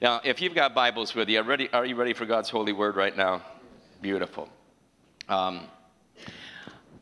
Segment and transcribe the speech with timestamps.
[0.00, 2.72] Now, if you've got Bibles with you, are, ready, are you ready for God's holy
[2.72, 3.42] word right now?
[4.00, 4.48] Beautiful.
[5.28, 5.66] Um,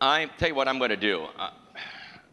[0.01, 1.27] I tell you what I'm going to do.
[1.39, 1.51] Uh,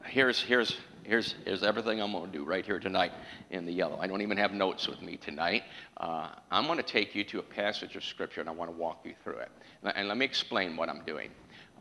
[0.05, 3.11] here's, here's, here's, here's everything I'm going to do right here tonight
[3.49, 3.97] in the yellow.
[3.99, 5.63] I don't even have notes with me tonight.
[5.97, 8.77] Uh, I'm going to take you to a passage of Scripture and I want to
[8.77, 9.51] walk you through it.
[9.83, 11.29] And let me explain what I'm doing.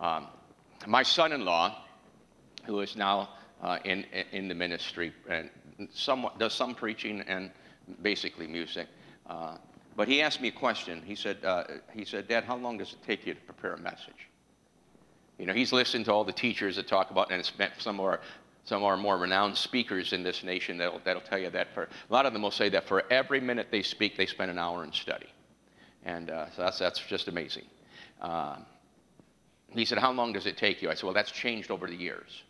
[0.01, 0.27] Um,
[0.89, 1.85] my son in law,
[2.65, 3.29] who is now
[3.63, 5.51] uh, in, in the ministry and
[5.93, 7.53] somewhat, does some preaching and
[8.03, 8.89] basically music.
[9.27, 9.57] Uh,
[9.97, 11.03] but he asked me a question.
[11.05, 13.81] He said, uh, he said, Dad, how long does it take you to prepare a
[13.81, 14.29] message?
[15.39, 17.45] You know, he's listened to all the teachers that talk about, and
[17.79, 18.21] some our,
[18.65, 21.85] some of our more renowned speakers in this nation that'll, that'll tell you that for,
[21.85, 24.59] a lot of them will say that for every minute they speak, they spend an
[24.59, 25.27] hour in study.
[26.05, 27.65] And uh, so that's, that's just amazing.
[28.21, 28.57] Uh,
[29.71, 30.91] he said, How long does it take you?
[30.91, 32.43] I said, Well, that's changed over the years.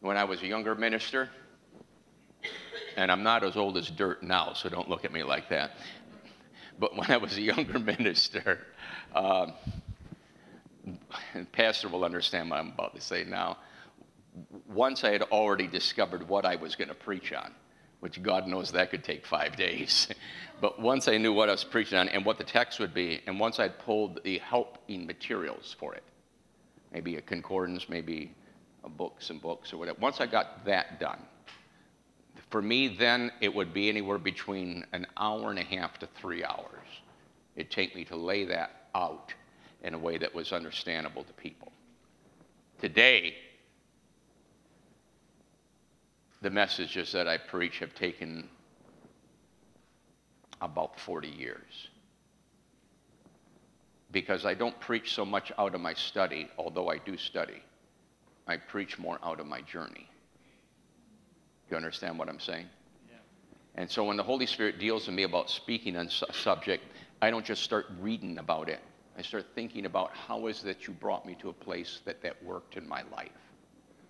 [0.00, 1.30] When I was a younger minister,
[2.96, 5.72] and I'm not as old as dirt now, so don't look at me like that.
[6.78, 8.60] But when I was a younger minister,
[9.14, 9.52] um,
[11.34, 13.58] and Pastor will understand what I'm about to say now.
[14.68, 17.52] Once I had already discovered what I was going to preach on,
[18.00, 20.08] which God knows that could take five days.
[20.60, 23.20] but once I knew what I was preaching on and what the text would be,
[23.26, 26.02] and once I'd pulled the helping materials for it,
[26.92, 28.34] maybe a concordance, maybe
[28.84, 31.20] a book, some books or whatever, once I got that done,
[32.50, 36.44] for me, then it would be anywhere between an hour and a half to three
[36.44, 36.86] hours.
[37.54, 39.32] It'd take me to lay that out
[39.82, 41.72] in a way that was understandable to people.
[42.80, 43.34] Today,
[46.42, 48.48] the messages that I preach have taken
[50.60, 51.88] about 40 years.
[54.10, 57.62] Because I don't preach so much out of my study, although I do study.
[58.46, 60.08] I preach more out of my journey.
[61.70, 62.66] You understand what I'm saying?
[63.08, 63.16] Yeah.
[63.76, 66.84] And so when the Holy Spirit deals with me about speaking on a subject,
[67.22, 68.80] I don't just start reading about it.
[69.16, 72.42] I start thinking about how is that you brought me to a place that that
[72.42, 73.30] worked in my life?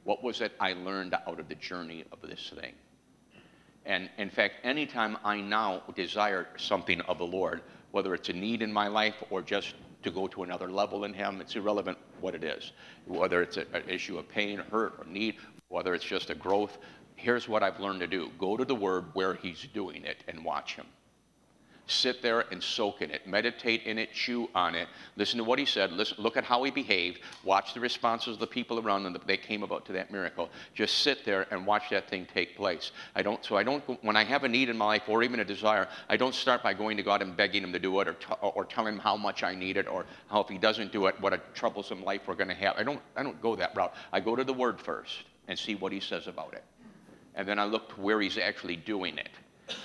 [0.04, 2.72] What was it I learned out of the journey of this thing?
[3.84, 8.62] And in fact, anytime I now desire something of the Lord, whether it's a need
[8.62, 12.34] in my life or just to go to another level in Him, it's irrelevant what
[12.34, 12.72] it is.
[13.06, 15.37] Whether it's an issue of pain, hurt, or need,
[15.69, 16.78] whether it's just a growth,
[17.20, 20.44] here's what I've learned to do go to the Word where He's doing it and
[20.44, 20.86] watch Him.
[21.91, 24.86] Sit there and soak in it, meditate in it, chew on it.
[25.16, 25.91] Listen to what he said.
[25.91, 27.19] Listen, look at how he behaved.
[27.42, 30.50] Watch the responses of the people around him that they came about to that miracle.
[30.72, 32.92] Just sit there and watch that thing take place.
[33.16, 33.44] I don't.
[33.44, 33.82] So I don't.
[34.04, 36.62] When I have a need in my life or even a desire, I don't start
[36.62, 39.00] by going to God and begging Him to do it or, t- or telling Him
[39.00, 42.04] how much I need it or how if He doesn't do it, what a troublesome
[42.04, 42.76] life we're going to have.
[42.76, 43.00] I don't.
[43.16, 43.94] I don't go that route.
[44.12, 46.62] I go to the Word first and see what He says about it
[47.34, 49.30] and then I look to where he's actually doing it.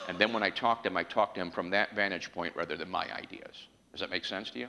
[0.08, 2.56] And then when I talk to him, I talk to him from that vantage point
[2.56, 3.68] rather than my ideas.
[3.92, 4.68] Does that make sense to you?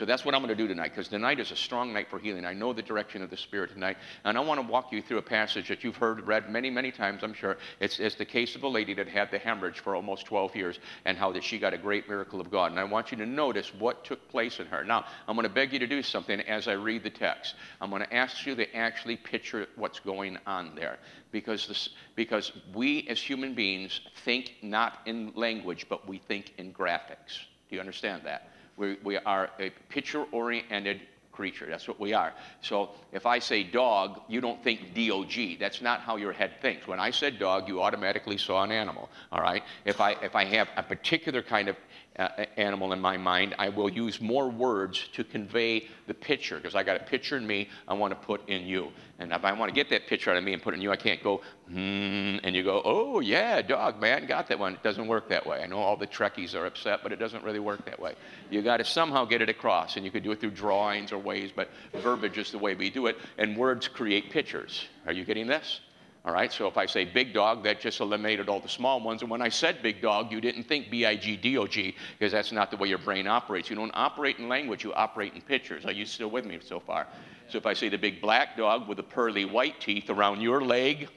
[0.00, 2.18] So that's what I'm going to do tonight because tonight is a strong night for
[2.18, 2.46] healing.
[2.46, 3.98] I know the direction of the Spirit tonight.
[4.24, 6.90] And I want to walk you through a passage that you've heard read many, many
[6.90, 7.58] times, I'm sure.
[7.80, 10.78] It's, it's the case of a lady that had the hemorrhage for almost 12 years
[11.04, 12.70] and how that she got a great miracle of God.
[12.70, 14.82] And I want you to notice what took place in her.
[14.84, 17.56] Now, I'm going to beg you to do something as I read the text.
[17.82, 20.96] I'm going to ask you to actually picture what's going on there
[21.30, 26.72] because, this, because we as human beings think not in language, but we think in
[26.72, 27.44] graphics.
[27.68, 28.48] Do you understand that?
[28.80, 31.02] We, we are a picture oriented
[31.32, 31.66] creature.
[31.68, 32.32] That's what we are.
[32.62, 35.56] So if I say dog, you don't think D-O-G.
[35.60, 36.88] That's not how your head thinks.
[36.88, 39.10] When I said dog, you automatically saw an animal.
[39.32, 39.62] All right.
[39.84, 41.76] If I if I have a particular kind of
[42.20, 46.74] uh, animal in my mind, I will use more words to convey the picture because
[46.74, 48.92] I got a picture in me I want to put in you.
[49.18, 50.82] And if I want to get that picture out of me and put it in
[50.82, 54.74] you, I can't go, hmm, and you go, oh, yeah, dog, man, got that one.
[54.74, 55.62] It doesn't work that way.
[55.62, 58.14] I know all the Trekkies are upset, but it doesn't really work that way.
[58.50, 61.18] You got to somehow get it across, and you could do it through drawings or
[61.18, 64.84] ways, but verbiage is the way we do it, and words create pictures.
[65.06, 65.80] Are you getting this?
[66.22, 69.22] All right, so if I say big dog, that just eliminated all the small ones.
[69.22, 71.96] And when I said big dog, you didn't think B I G D O G,
[72.18, 73.70] because that's not the way your brain operates.
[73.70, 75.86] You don't operate in language, you operate in pictures.
[75.86, 77.06] Are you still with me so far?
[77.48, 80.60] So if I say the big black dog with the pearly white teeth around your
[80.60, 81.08] leg,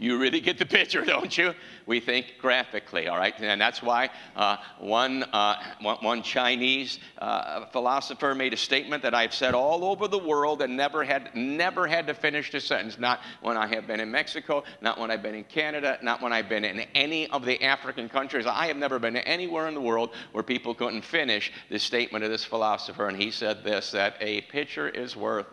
[0.00, 1.54] you really get the picture, don't you?
[1.86, 3.34] We think graphically, all right?
[3.38, 5.56] And that's why uh, one, uh,
[6.00, 10.76] one Chinese uh, philosopher made a statement that I've said all over the world and
[10.76, 12.98] never had, never had to finish the sentence.
[12.98, 16.32] Not when I have been in Mexico, not when I've been in Canada, not when
[16.32, 18.46] I've been in any of the African countries.
[18.46, 22.30] I have never been anywhere in the world where people couldn't finish the statement of
[22.30, 23.06] this philosopher.
[23.08, 25.46] And he said this that a picture is worth.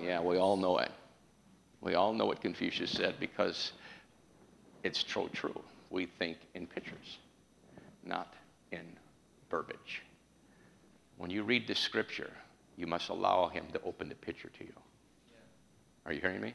[0.00, 0.90] Yeah, we all know it.
[1.80, 3.72] We all know what Confucius said because
[4.82, 5.60] it's so true.
[5.90, 7.18] We think in pictures.
[8.04, 8.34] not
[8.72, 8.86] in
[9.50, 10.02] verbiage.
[11.18, 12.30] When you read the scripture,
[12.76, 14.72] you must allow him to open the picture to you.
[16.06, 16.54] Are you hearing me?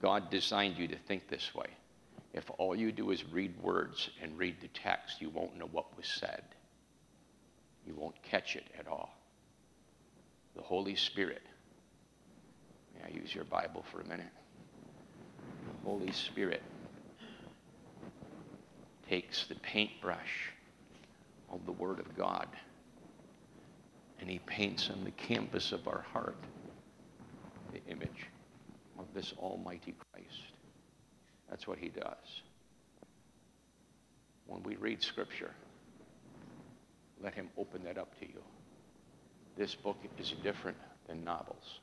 [0.00, 1.66] God designed you to think this way.
[2.32, 5.96] If all you do is read words and read the text, you won't know what
[5.96, 6.42] was said.
[7.86, 9.16] You won't catch it at all.
[10.54, 11.42] The Holy Spirit.
[12.94, 14.26] May I use your Bible for a minute?
[15.86, 16.64] Holy Spirit
[19.08, 20.50] takes the paintbrush
[21.48, 22.48] of the Word of God
[24.18, 26.42] and He paints on the canvas of our heart
[27.72, 28.26] the image
[28.98, 30.42] of this Almighty Christ.
[31.48, 32.42] That's what He does.
[34.48, 35.52] When we read Scripture,
[37.22, 38.42] let Him open that up to you.
[39.56, 41.78] This book is different than novels.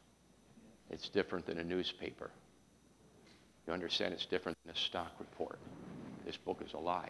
[0.89, 2.31] It's different than a newspaper.
[3.67, 5.57] You understand it's different than a stock report.
[6.25, 7.09] This book is alive.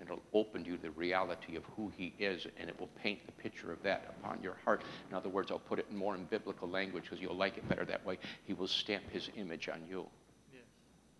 [0.00, 3.32] And It'll open you the reality of who he is, and it will paint the
[3.32, 4.82] picture of that upon your heart.
[5.10, 7.84] In other words, I'll put it more in biblical language because you'll like it better
[7.84, 8.18] that way.
[8.44, 10.06] He will stamp his image on you.
[10.52, 10.62] Yes.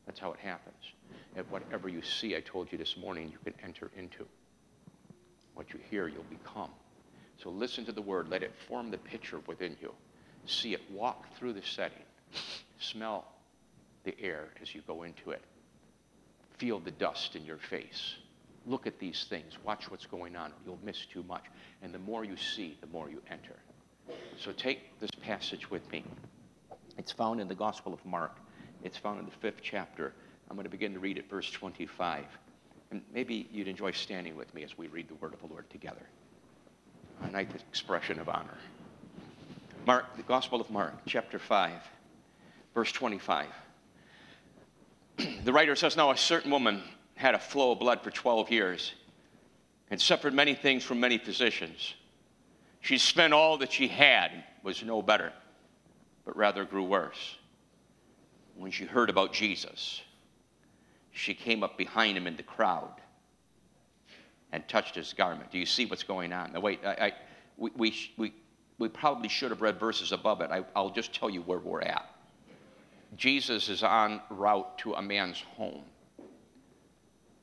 [0.07, 0.83] That's how it happens.
[1.37, 4.27] And whatever you see, I told you this morning, you can enter into.
[5.55, 6.71] What you hear, you'll become.
[7.43, 8.29] So listen to the word.
[8.29, 9.93] Let it form the picture within you.
[10.47, 10.81] See it.
[10.91, 12.03] Walk through the setting.
[12.81, 13.27] Smell
[14.05, 15.43] the air as you go into it.
[16.59, 18.15] Feel the dust in your face.
[18.67, 19.59] Look at these things.
[19.65, 20.53] Watch what's going on.
[20.65, 21.45] You'll miss too much.
[21.83, 23.57] And the more you see, the more you enter.
[24.39, 26.05] So take this passage with me.
[26.99, 28.37] It's found in the Gospel of Mark.
[28.85, 30.13] It's found in the fifth chapter.
[30.49, 32.25] I'm going to begin to read at verse 25.
[32.91, 35.69] And maybe you'd enjoy standing with me as we read the word of the Lord
[35.71, 36.07] together.
[37.23, 38.59] A nice expression of honor.
[39.87, 41.73] Mark, the Gospel of Mark, chapter 5,
[42.75, 43.47] verse 25.
[45.45, 46.83] The writer says, Now a certain woman
[47.15, 48.93] had a flow of blood for 12 years
[49.91, 51.95] and suffered many things from many physicians.
[52.81, 55.33] She spent all that she had, and was no better,
[56.25, 57.37] but rather grew worse.
[58.57, 60.03] When she heard about Jesus,
[61.11, 62.95] she came up behind him in the crowd
[64.53, 65.51] and touched his garment.
[65.51, 66.53] Do you see what's going on?
[66.53, 67.13] Now, wait, I, I,
[67.57, 68.35] we, we, we,
[68.79, 70.51] we probably should have read verses above it.
[70.51, 72.12] I, I'll just tell you where we're at.
[73.17, 75.85] Jesus is on route to a man's home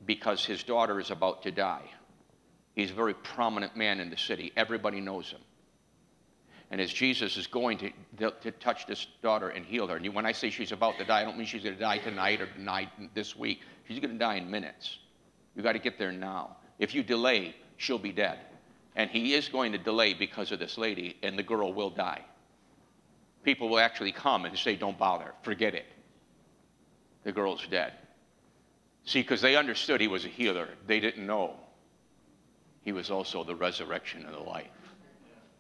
[0.06, 1.84] because his daughter is about to die.
[2.76, 4.52] He's a very prominent man in the city.
[4.56, 5.42] Everybody knows him.
[6.72, 7.80] And as Jesus is going
[8.20, 11.06] to, to touch this daughter and heal her, and when I say she's about to
[11.06, 13.62] die, I don't mean she's going to die tonight or tonight this week.
[13.88, 15.00] She's going to die in minutes.
[15.56, 16.58] You've got to get there now.
[16.78, 18.40] If you delay, she'll be dead.
[18.96, 22.24] And he is going to delay because of this lady, and the girl will die.
[23.44, 25.86] People will actually come and say, Don't bother, forget it.
[27.24, 27.94] The girl's dead.
[29.06, 31.56] See, because they understood he was a healer, they didn't know
[32.84, 34.68] he was also the resurrection and the life.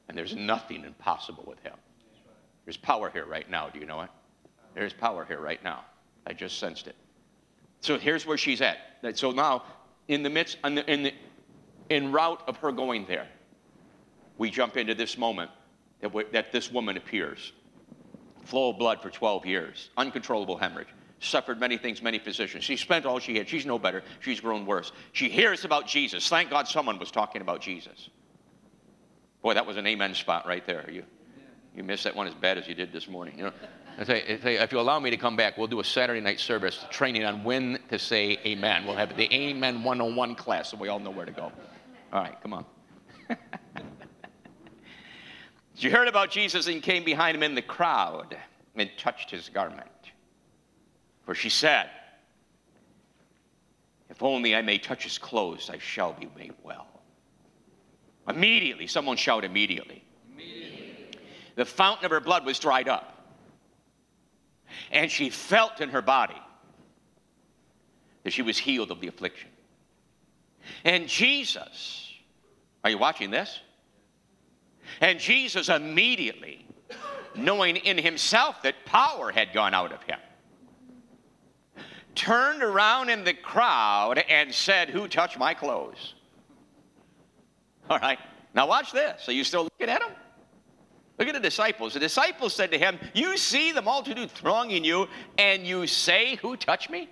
[0.07, 1.75] And there's nothing impossible with him.
[2.65, 3.69] There's power here right now.
[3.69, 4.09] Do you know it?
[4.73, 5.83] There's power here right now.
[6.25, 6.95] I just sensed it.
[7.81, 8.77] So here's where she's at.
[9.13, 9.63] So now,
[10.07, 11.13] in the midst, in the, in, the,
[11.89, 13.27] in route of her going there,
[14.37, 15.51] we jump into this moment
[16.01, 17.51] that, that this woman appears.
[18.49, 20.87] Flow of blood for 12 years, uncontrollable hemorrhage
[21.19, 22.63] suffered many things, many physicians.
[22.63, 23.47] She spent all she had.
[23.47, 24.03] She's no better.
[24.21, 24.91] She's grown worse.
[25.11, 26.27] She hears about Jesus.
[26.27, 28.09] Thank God someone was talking about Jesus.
[29.41, 30.89] Boy, that was an amen spot right there.
[30.89, 31.03] You,
[31.75, 33.37] you missed that one as bad as you did this morning.
[33.37, 33.53] You know,
[33.97, 36.39] I say, say, if you allow me to come back, we'll do a Saturday night
[36.39, 38.85] service training on when to say amen.
[38.85, 41.51] We'll have the Amen 101 class so we all know where to go.
[42.11, 42.65] All right, come on.
[45.79, 48.35] she heard about Jesus and came behind him in the crowd
[48.75, 49.89] and touched his garment.
[51.23, 51.89] For she said,
[54.09, 56.85] If only I may touch his clothes, I shall be made well.
[58.27, 60.03] Immediately, someone shout immediately.
[60.33, 61.21] immediately.
[61.55, 63.15] The fountain of her blood was dried up.
[64.91, 66.41] And she felt in her body
[68.23, 69.49] that she was healed of the affliction.
[70.83, 72.13] And Jesus,
[72.83, 73.59] are you watching this?
[75.01, 76.65] And Jesus immediately,
[77.35, 80.19] knowing in himself that power had gone out of him,
[82.15, 86.15] turned around in the crowd and said, Who touched my clothes?
[87.89, 88.19] All right.
[88.53, 89.27] Now watch this.
[89.29, 90.11] Are you still looking at him?
[91.17, 91.93] Look at the disciples.
[91.93, 96.55] The disciples said to him, You see the multitude thronging you, and you say, Who
[96.55, 97.09] touched me?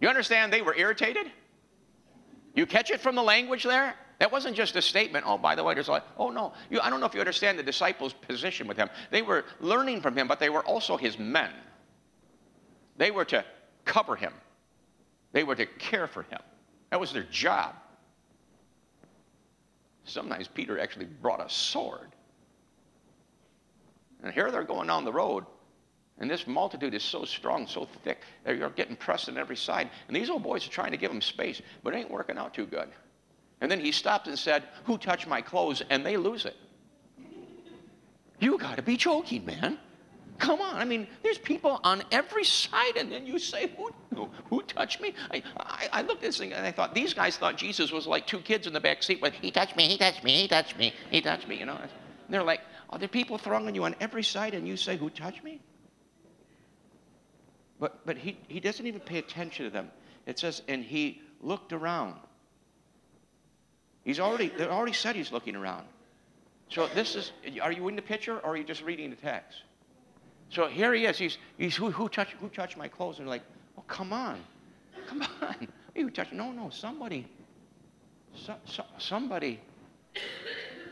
[0.00, 1.30] You understand they were irritated?
[2.54, 3.94] You catch it from the language there?
[4.18, 6.52] That wasn't just a statement, oh, by the way, there's like, oh no.
[6.70, 8.90] You, I don't know if you understand the disciples' position with him.
[9.10, 11.50] They were learning from him, but they were also his men.
[12.96, 13.44] They were to
[13.84, 14.32] cover him,
[15.32, 16.40] they were to care for him.
[16.90, 17.74] That was their job.
[20.04, 22.08] Sometimes Peter actually brought a sword.
[24.22, 25.44] And here they're going down the road,
[26.18, 29.90] and this multitude is so strong, so thick, they're getting pressed on every side.
[30.08, 32.54] And these old boys are trying to give them space, but it ain't working out
[32.54, 32.88] too good.
[33.60, 35.82] And then he stopped and said, Who touched my clothes?
[35.90, 36.56] And they lose it.
[38.40, 39.78] You got to be joking, man.
[40.38, 40.76] Come on.
[40.76, 45.00] I mean, there's people on every side, and then you say, Who, who, who touched
[45.00, 45.14] me?
[45.32, 48.06] I, I, I, looked at this thing and I thought, these guys thought Jesus was
[48.06, 50.48] like two kids in the back seat with, He touched me, He touched me, He
[50.48, 51.76] touched me, He touched me, you know.
[51.76, 51.90] And
[52.28, 52.60] they're like,
[52.90, 55.60] Are there people thronging you on every side, and you say, Who touched me?
[57.80, 59.90] But, but he, he doesn't even pay attention to them.
[60.26, 62.16] It says, and he looked around.
[64.08, 65.84] He's already, they already said he's looking around.
[66.70, 69.64] So this is, are you in the picture or are you just reading the text?
[70.48, 71.18] So here he is.
[71.18, 73.18] He's, he's who, who, touched, who touched my clothes?
[73.18, 73.42] And like,
[73.76, 74.40] oh, come on.
[75.08, 75.68] Come on.
[75.94, 77.26] You touched, no, no, somebody,
[78.34, 79.60] so, so, somebody,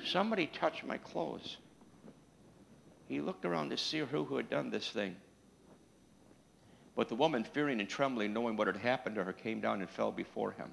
[0.04, 1.56] somebody touched my clothes.
[3.08, 5.16] He looked around to see who, who had done this thing.
[6.94, 9.88] But the woman, fearing and trembling, knowing what had happened to her, came down and
[9.88, 10.70] fell before him.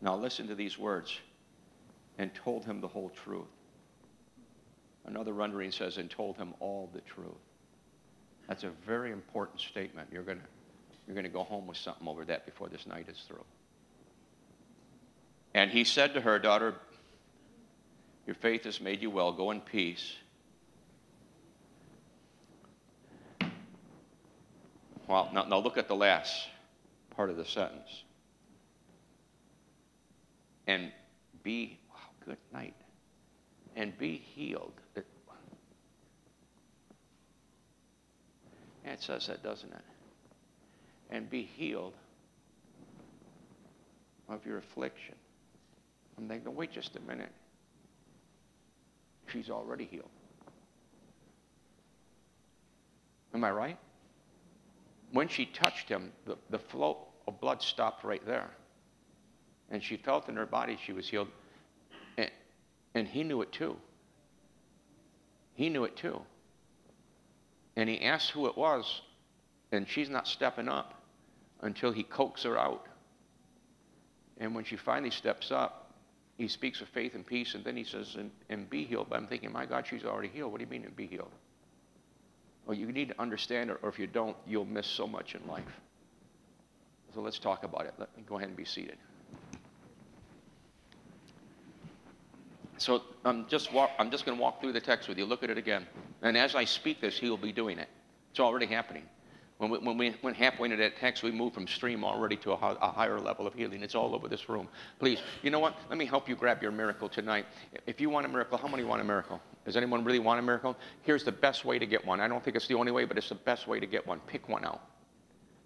[0.00, 1.18] Now listen to these words
[2.18, 3.46] and told him the whole truth.
[5.06, 7.30] Another rendering says, and told him all the truth.
[8.48, 10.08] That's a very important statement.
[10.12, 10.40] You're going
[11.06, 13.44] you're going to go home with something over that before this night is through.
[15.54, 16.74] And he said to her, Daughter,
[18.26, 19.32] your faith has made you well.
[19.32, 20.14] Go in peace
[25.10, 26.46] Well, now, now look at the last
[27.16, 28.04] part of the sentence.
[30.70, 30.92] And
[31.42, 32.74] be, wow, good night.
[33.74, 34.74] And be healed.
[34.94, 35.06] It,
[38.84, 39.84] it says that, doesn't it?
[41.10, 41.94] And be healed
[44.28, 45.16] of your affliction.
[46.16, 47.32] I'm thinking, wait just a minute.
[49.32, 50.10] She's already healed.
[53.34, 53.78] Am I right?
[55.12, 58.50] when she touched him, the, the flow of blood stopped right there.
[59.70, 61.28] And she felt in her body she was healed.
[62.18, 62.30] And,
[62.94, 63.76] and he knew it too.
[65.54, 66.20] He knew it too.
[67.76, 69.02] And he asked who it was,
[69.72, 71.02] and she's not stepping up
[71.60, 72.86] until he coaxes her out.
[74.38, 75.92] And when she finally steps up,
[76.36, 79.08] he speaks of faith and peace, and then he says, and, and be healed.
[79.10, 80.50] But I'm thinking, my God, she's already healed.
[80.50, 81.30] What do you mean, and be healed?
[82.66, 85.46] Well, you need to understand it, or if you don't, you'll miss so much in
[85.46, 85.80] life.
[87.14, 87.94] So let's talk about it.
[87.98, 88.96] Let me go ahead and be seated.
[92.80, 93.68] So I'm just,
[93.98, 95.26] I'm just going to walk through the text with you.
[95.26, 95.86] Look at it again.
[96.22, 97.88] And as I speak this, he will be doing it.
[98.30, 99.02] It's already happening.
[99.58, 102.52] When we, when we went halfway into that text, we moved from stream already to
[102.52, 103.82] a, a, higher level of healing.
[103.82, 104.66] It's all over this room.
[104.98, 105.76] Please, you know what?
[105.90, 107.44] Let me help you grab your miracle tonight.
[107.86, 109.42] If you want a miracle, how many want a miracle?
[109.66, 110.74] Does anyone really want a miracle?
[111.02, 112.20] Here's the best way to get one.
[112.20, 114.20] I don't think it's the only way, but it's the best way to get one.
[114.20, 114.80] Pick one out.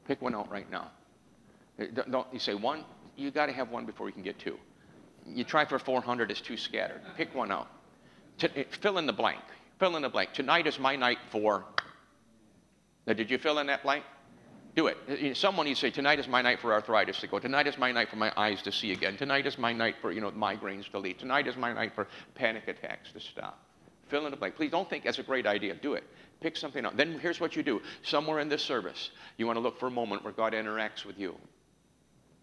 [0.08, 0.90] Pick one out right now.
[1.78, 2.84] Uh, don't you say one?
[3.14, 4.58] You got to have one before you can get two.
[5.26, 7.00] You try for 400, it's too scattered.
[7.16, 7.68] Pick one out.
[8.38, 9.40] To, uh, fill in the blank.
[9.78, 10.32] Fill in the blank.
[10.32, 11.64] Tonight is my night for
[13.06, 14.04] now, did you fill in that blank?
[14.74, 15.36] Do it.
[15.36, 17.38] Someone you say, tonight is my night for arthritis to go.
[17.38, 19.16] Tonight is my night for my eyes to see again.
[19.16, 21.18] Tonight is my night for, you know, migraines to leave.
[21.18, 23.60] Tonight is my night for panic attacks to stop.
[24.08, 24.56] Fill in the blank.
[24.56, 25.74] Please don't think that's a great idea.
[25.74, 26.02] Do it.
[26.40, 26.96] Pick something out.
[26.96, 27.82] Then here's what you do.
[28.02, 31.18] Somewhere in this service, you want to look for a moment where God interacts with
[31.18, 31.36] you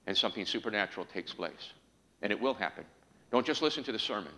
[0.07, 1.73] and something supernatural takes place.
[2.21, 2.85] And it will happen.
[3.31, 4.33] Don't just listen to the sermon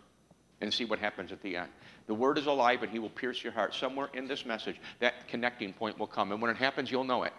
[0.62, 1.70] and see what happens at the end.
[2.08, 3.74] The word is alive and he will pierce your heart.
[3.74, 6.32] Somewhere in this message, that connecting point will come.
[6.32, 7.34] And when it happens, you'll know it.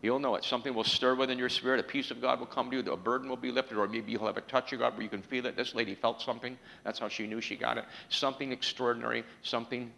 [0.00, 0.44] You'll know it.
[0.44, 1.80] Something will stir within your spirit.
[1.80, 2.92] A peace of God will come to you.
[2.92, 5.08] A burden will be lifted, or maybe you'll have a touch of God where you
[5.08, 5.56] can feel it.
[5.56, 6.56] This lady felt something.
[6.84, 7.84] That's how she knew she got it.
[8.08, 9.90] Something extraordinary, something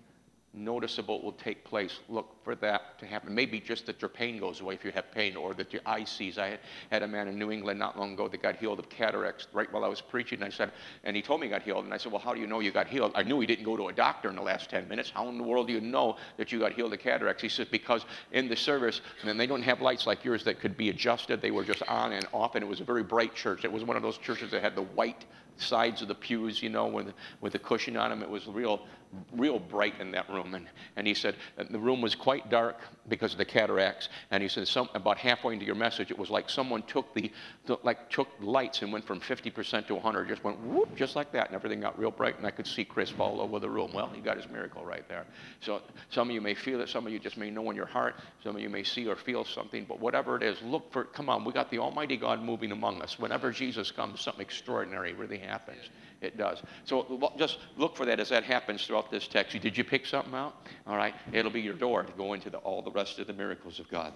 [0.53, 2.01] noticeable will take place.
[2.09, 3.35] Look for that to happen.
[3.35, 6.05] Maybe just that your pain goes away if you have pain, or that your eye
[6.05, 6.39] sees.
[6.39, 6.59] I
[6.91, 9.73] had a man in New England not long ago that got healed of cataracts right
[9.73, 10.39] while I was preaching.
[10.43, 10.73] And I said,
[11.05, 11.85] and he told me he got healed.
[11.85, 13.13] And I said, Well, how do you know you got healed?
[13.15, 15.11] I knew he didn't go to a doctor in the last 10 minutes.
[15.11, 17.43] How in the world do you know that you got healed of cataracts?
[17.43, 20.77] He says, Because in the service, and they don't have lights like yours that could
[20.77, 21.41] be adjusted.
[21.41, 23.65] They were just on and off, and it was a very bright church.
[23.65, 25.25] It was one of those churches that had the white
[25.61, 28.23] sides of the pews, you know, with, with the cushion on them.
[28.23, 28.87] It was real,
[29.33, 30.55] real bright in that room.
[30.55, 32.79] And, and he said uh, the room was quite dark.
[33.11, 34.09] because of the cataracts.
[34.31, 37.31] And he said, some, about halfway into your message, it was like someone took the,
[37.67, 41.33] the, like took lights and went from 50% to 100, just went whoop, just like
[41.33, 43.91] that, and everything got real bright, and I could see Chris fall over the room.
[43.93, 45.27] Well, he got his miracle right there.
[45.61, 47.87] So some of you may feel it, some of you just may know in your
[47.87, 51.05] heart, some of you may see or feel something, but whatever it is, look for,
[51.05, 53.19] come on, we got the Almighty God moving among us.
[53.19, 55.91] Whenever Jesus comes, something extraordinary really happens.
[56.21, 56.63] It does.
[56.85, 59.59] So just look for that as that happens throughout this text.
[59.59, 60.67] Did you pick something out?
[60.87, 61.15] All right.
[61.33, 63.89] It'll be your door to go into the, all the rest of the miracles of
[63.89, 64.13] God.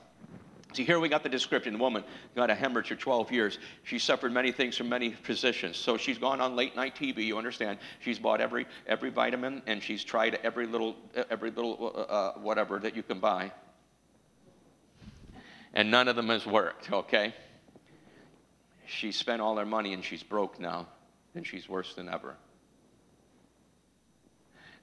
[0.74, 1.74] See, here we got the description.
[1.74, 3.58] The woman got a hemorrhage for 12 years.
[3.84, 5.76] She suffered many things from many physicians.
[5.76, 7.24] So she's gone on late night TV.
[7.24, 7.78] You understand?
[8.00, 10.96] She's bought every every vitamin and she's tried every little
[11.30, 13.52] every little uh, uh whatever that you can buy.
[15.74, 16.90] And none of them has worked.
[16.90, 17.34] Okay.
[18.86, 20.88] She spent all her money and she's broke now
[21.34, 22.36] and she's worse than ever.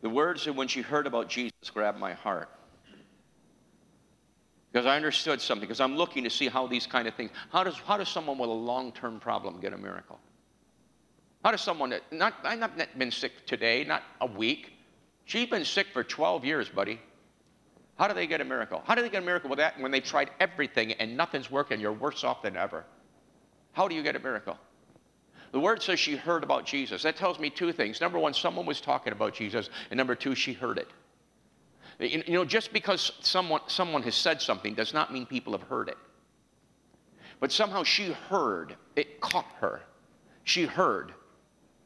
[0.01, 2.50] The words that when she heard about Jesus grabbed my heart.
[4.72, 7.63] Because I understood something, because I'm looking to see how these kind of things, how
[7.63, 10.20] does, how does someone with a long term problem get a miracle?
[11.43, 14.74] How does someone that, not, I've not been sick today, not a week.
[15.25, 17.00] She's been sick for 12 years, buddy.
[17.98, 18.81] How do they get a miracle?
[18.86, 21.79] How do they get a miracle with that when they've tried everything and nothing's working?
[21.79, 22.86] You're worse off than ever.
[23.74, 24.58] How do you get a miracle?
[25.51, 27.03] The word says she heard about Jesus.
[27.03, 28.00] That tells me two things.
[28.00, 30.88] Number one, someone was talking about Jesus, and number two, she heard it.
[32.00, 35.89] You know, just because someone, someone has said something does not mean people have heard
[35.89, 35.98] it.
[37.39, 39.81] But somehow she heard, it caught her.
[40.43, 41.13] She heard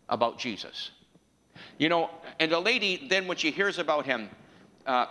[0.10, 0.92] about Jesus.
[1.78, 4.30] You know, and the lady, then when she hears about him,
[4.86, 5.08] uh,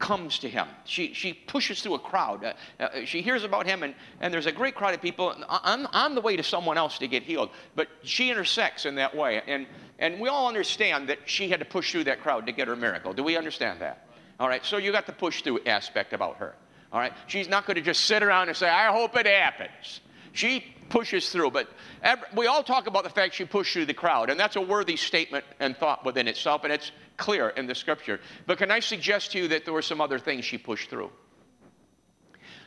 [0.00, 0.66] comes to him.
[0.84, 2.42] She, she pushes through a crowd.
[2.42, 5.86] Uh, uh, she hears about him, and, and there's a great crowd of people on,
[5.86, 7.50] on the way to someone else to get healed.
[7.76, 9.42] But she intersects in that way.
[9.46, 9.66] And,
[10.00, 12.74] and we all understand that she had to push through that crowd to get her
[12.74, 13.12] miracle.
[13.12, 14.08] Do we understand that?
[14.40, 16.54] All right, so you got the push through aspect about her.
[16.92, 20.00] All right, she's not going to just sit around and say, I hope it happens.
[20.32, 21.68] She pushes through, but
[22.02, 24.60] every, we all talk about the fact she pushed through the crowd, and that's a
[24.60, 26.90] worthy statement and thought within itself, and it's
[27.20, 28.18] clear in the scripture.
[28.46, 31.10] But can I suggest to you that there were some other things she pushed through?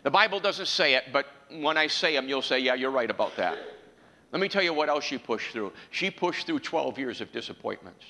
[0.03, 3.09] The Bible doesn't say it, but when I say them, you'll say, Yeah, you're right
[3.09, 3.57] about that.
[4.31, 5.73] Let me tell you what else she pushed through.
[5.91, 8.05] She pushed through 12 years of disappointments.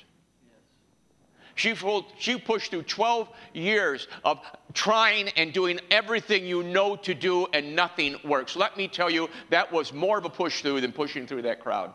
[1.56, 1.75] She,
[2.17, 4.39] she pushed through 12 years of
[4.73, 8.56] trying and doing everything you know to do, and nothing works.
[8.56, 11.60] Let me tell you, that was more of a push through than pushing through that
[11.60, 11.93] crowd.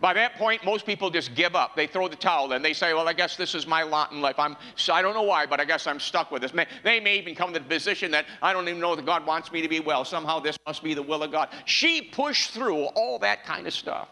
[0.00, 1.76] By that point, most people just give up.
[1.76, 4.22] They throw the towel and they say, Well, I guess this is my lot in
[4.22, 4.38] life.
[4.38, 4.56] I'm,
[4.90, 6.52] I don't know why, but I guess I'm stuck with this.
[6.82, 9.52] They may even come to the position that I don't even know that God wants
[9.52, 10.04] me to be well.
[10.04, 11.50] Somehow this must be the will of God.
[11.66, 14.08] She pushed through all that kind of stuff.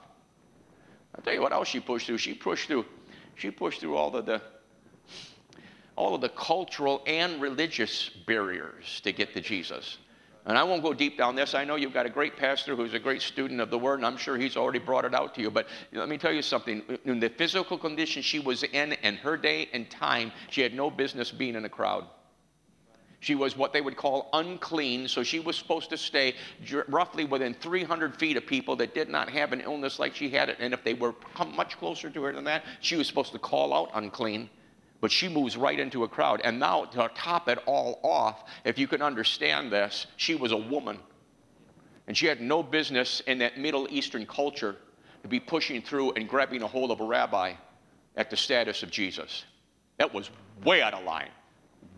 [1.15, 2.19] I'll tell you what else she pushed through.
[2.19, 2.85] She pushed through,
[3.37, 4.43] she pushed through all of the
[5.97, 9.99] all of the cultural and religious barriers to get to Jesus.
[10.49, 11.55] And I won't go deep down this.
[11.55, 14.07] I know you've got a great pastor who's a great student of the word, and
[14.07, 15.51] I'm sure he's already brought it out to you.
[15.51, 16.83] But let me tell you something.
[17.05, 20.91] In the physical condition she was in and her day and time, she had no
[20.91, 22.07] business being in a crowd.
[23.21, 26.35] She was what they would call unclean, so she was supposed to stay
[26.89, 30.49] roughly within 300 feet of people that did not have an illness like she had
[30.49, 30.57] it.
[30.61, 31.15] And if they were
[31.55, 34.49] much closer to her than that, she was supposed to call out unclean.
[35.01, 36.41] But she moves right into a crowd.
[36.43, 40.57] And now, to top it all off, if you can understand this, she was a
[40.57, 40.99] woman.
[42.07, 44.77] And she had no business in that Middle Eastern culture
[45.23, 47.53] to be pushing through and grabbing a hold of a rabbi
[48.17, 49.45] at the status of Jesus.
[49.99, 50.31] That was
[50.65, 51.31] way out of line.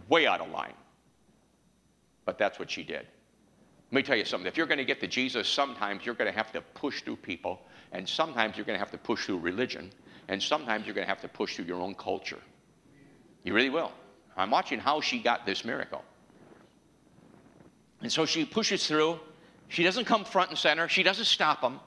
[0.08, 0.74] Way out of line.
[2.24, 3.06] But that's what she did.
[3.92, 4.46] Let me tell you something.
[4.46, 7.16] If you're going to get to Jesus, sometimes you're going to have to push through
[7.16, 7.60] people,
[7.92, 9.90] and sometimes you're going to have to push through religion,
[10.28, 12.38] and sometimes you're going to have to push through your own culture.
[13.44, 13.92] You really will.
[14.36, 16.04] I'm watching how she got this miracle.
[18.00, 19.20] And so she pushes through.
[19.68, 20.88] She doesn't come front and center.
[20.88, 21.80] She doesn't stop him.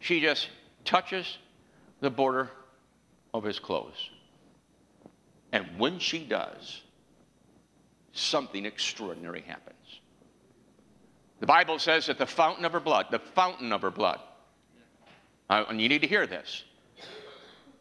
[0.00, 0.48] She just
[0.84, 1.38] touches
[2.00, 2.50] the border
[3.32, 4.10] of his clothes.
[5.52, 6.82] And when she does,
[8.12, 10.00] something extraordinary happens.
[11.40, 14.20] The Bible says that the fountain of her blood, the fountain of her blood,
[15.50, 16.64] uh, and you need to hear this,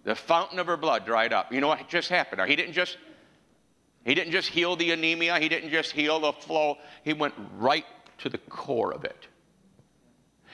[0.03, 1.51] the fountain of her blood dried up.
[1.51, 2.41] You know what just happened?
[2.49, 2.97] He didn't just
[4.05, 7.85] he didn't just heal the anemia, he didn't just heal the flow, he went right
[8.19, 9.27] to the core of it.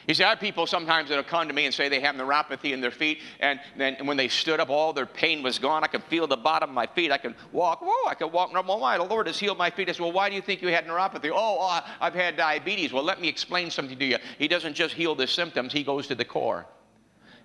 [0.08, 2.72] You see, I have people sometimes that'll come to me and say they have neuropathy
[2.72, 5.84] in their feet, and then when they stood up, all their pain was gone.
[5.84, 7.12] I could feel the bottom of my feet.
[7.12, 7.82] I can walk.
[7.82, 8.80] Whoa, I can walk normal.
[8.80, 8.98] Why?
[8.98, 9.88] The Lord has healed my feet.
[9.88, 11.30] I said, Well, why do you think you had neuropathy?
[11.32, 12.92] Oh, oh, I've had diabetes.
[12.92, 14.18] Well, let me explain something to you.
[14.40, 16.66] He doesn't just heal the symptoms, He goes to the core.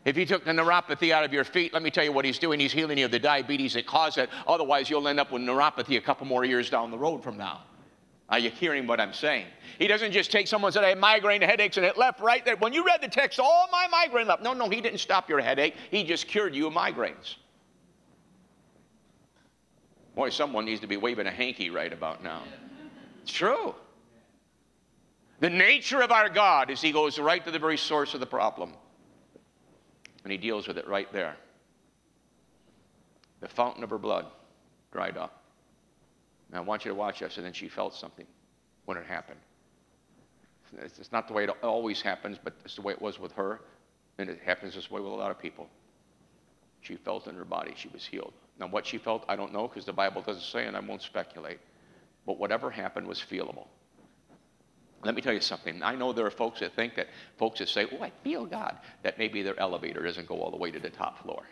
[0.05, 2.39] If he took the neuropathy out of your feet, let me tell you what he's
[2.39, 2.61] doing.
[2.61, 4.29] He's healing you of the diabetes that caused it.
[4.47, 7.63] Otherwise, you'll end up with neuropathy a couple more years down the road from now.
[8.29, 9.47] Are you hearing what I'm saying?
[9.79, 12.45] He doesn't just take someone and say, I have migraine headaches, and it left right
[12.45, 12.57] there.
[12.57, 14.43] When you read the text, all my migraine left.
[14.43, 15.75] No, no, he didn't stop your headache.
[15.91, 17.37] He just cured you of migraines.
[20.15, 22.43] Boy, someone needs to be waving a hanky right about now.
[23.23, 23.75] It's true.
[25.41, 28.27] The nature of our God is He goes right to the very source of the
[28.27, 28.75] problem.
[30.25, 31.37] And He deals with it right there.
[33.41, 34.27] The fountain of her blood
[34.91, 35.43] dried up.
[36.51, 37.37] Now, I want you to watch this.
[37.37, 38.27] And then she felt something
[38.87, 39.41] when it happened.
[40.79, 43.61] It's not the way it always happens, but it's the way it was with her.
[44.19, 45.69] And it happens this way with a lot of people.
[46.81, 48.33] She felt in her body she was healed.
[48.59, 51.03] Now, what she felt, I don't know because the Bible doesn't say, and I won't
[51.03, 51.59] speculate.
[52.27, 53.67] But whatever happened was feelable.
[55.05, 55.83] Let me tell you something.
[55.83, 58.79] I know there are folks that think that folks that say, Oh, I feel God,
[59.03, 61.43] that maybe their elevator doesn't go all the way to the top floor.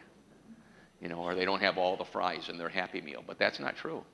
[1.01, 3.23] You know, or they don't have all the fries in their Happy Meal.
[3.27, 4.05] But that's not true.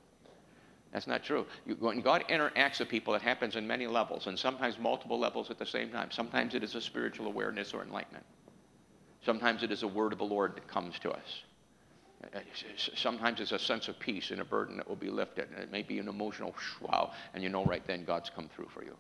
[0.92, 1.46] That's not true.
[1.66, 5.51] You, when God interacts with people, it happens in many levels, and sometimes multiple levels
[5.51, 6.11] at the same time.
[6.11, 8.24] Sometimes it is a spiritual awareness or enlightenment.
[9.24, 11.42] Sometimes it is a word of the Lord that comes to us.
[12.35, 12.40] Uh,
[12.96, 15.48] sometimes it's a sense of peace and a burden that will be lifted.
[15.55, 18.68] And it may be an emotional wow, and you know right then God's come through
[18.72, 18.96] for you.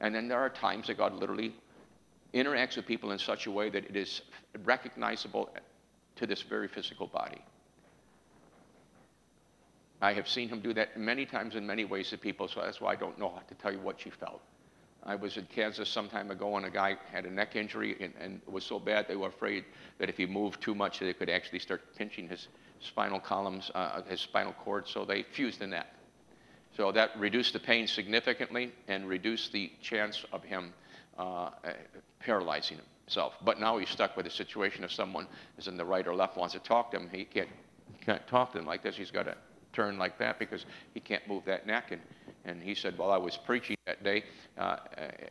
[0.00, 1.54] And then there are times that God literally
[2.34, 4.22] interacts with people in such a way that it is
[4.64, 5.50] recognizable
[6.16, 7.42] to this very physical body.
[10.00, 12.80] I have seen him do that many times in many ways to people, so that's
[12.80, 14.40] why I don't know how to tell you what she felt.
[15.04, 18.12] I was in Kansas some time ago, and a guy had a neck injury, and,
[18.20, 19.64] and, it was so bad they were afraid
[19.98, 22.48] that if he moved too much, they could actually start pinching his
[22.80, 25.86] spinal columns, uh, his spinal cord, so they fused the neck.
[26.78, 30.72] So that reduced the pain significantly and reduced the chance of him
[31.18, 31.50] uh,
[32.20, 33.34] paralyzing himself.
[33.44, 35.26] But now he's stuck with a situation if someone
[35.58, 37.48] is in the right or left wants to talk to him, he can't,
[38.06, 38.96] can't talk to them like this.
[38.96, 39.34] He's got to
[39.72, 41.90] turn like that because he can't move that neck.
[41.90, 42.00] And,
[42.44, 44.22] and he said, while I was preaching that day,
[44.56, 44.78] uh, uh,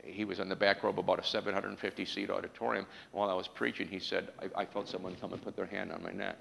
[0.03, 2.85] he was in the back row of about a 750 seat auditorium.
[3.13, 5.93] While I was preaching, he said, I, I felt someone come and put their hand
[5.93, 6.35] on my neck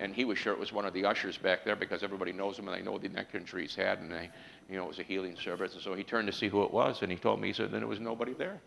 [0.00, 2.58] and he was sure it was one of the ushers back there because everybody knows
[2.58, 4.30] him and they know the neck injury he's had, and they,
[4.68, 5.74] you know, it was a healing service.
[5.74, 7.70] And so he turned to see who it was, and he told me, he said,
[7.70, 8.60] then there was nobody there.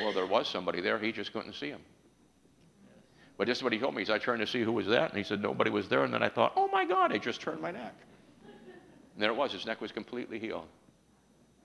[0.00, 0.98] Well, there was somebody there.
[0.98, 1.80] He just couldn't see him.
[3.36, 4.04] But this is what he told me.
[4.04, 6.04] Said, I turned to see who was that, and he said, nobody was there.
[6.04, 7.94] And then I thought, oh my God, I just turned my neck.
[9.14, 9.52] And there it was.
[9.52, 10.68] His neck was completely healed.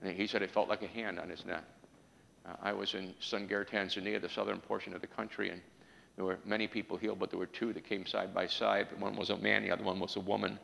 [0.02, 1.62] And he said it felt like a hand on his neck.
[2.44, 5.60] Uh, I was in Songea, Tanzania, the southern portion of the country, and
[6.18, 8.88] there were many people healed, but there were two that came side by side.
[8.98, 10.58] One was a man, the other one was a woman.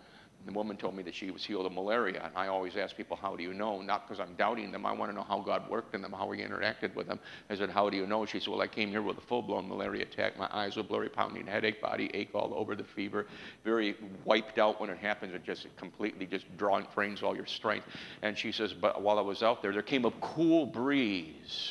[0.47, 2.25] The woman told me that she was healed of malaria.
[2.25, 3.81] And I always ask people, How do you know?
[3.81, 4.85] Not because I'm doubting them.
[4.85, 7.21] I want to know how God worked in them, how He interacted with them.
[7.49, 8.27] I said, How do you know?
[8.27, 10.37] She said, Well, I came here with a full blown malaria attack.
[10.37, 13.27] My eyes were blurry, pounding headache, body ache all over, the fever.
[13.62, 15.35] Very wiped out when it happens.
[15.35, 17.87] It just completely just drawing, drains all your strength.
[18.23, 21.71] And she says, But while I was out there, there came a cool breeze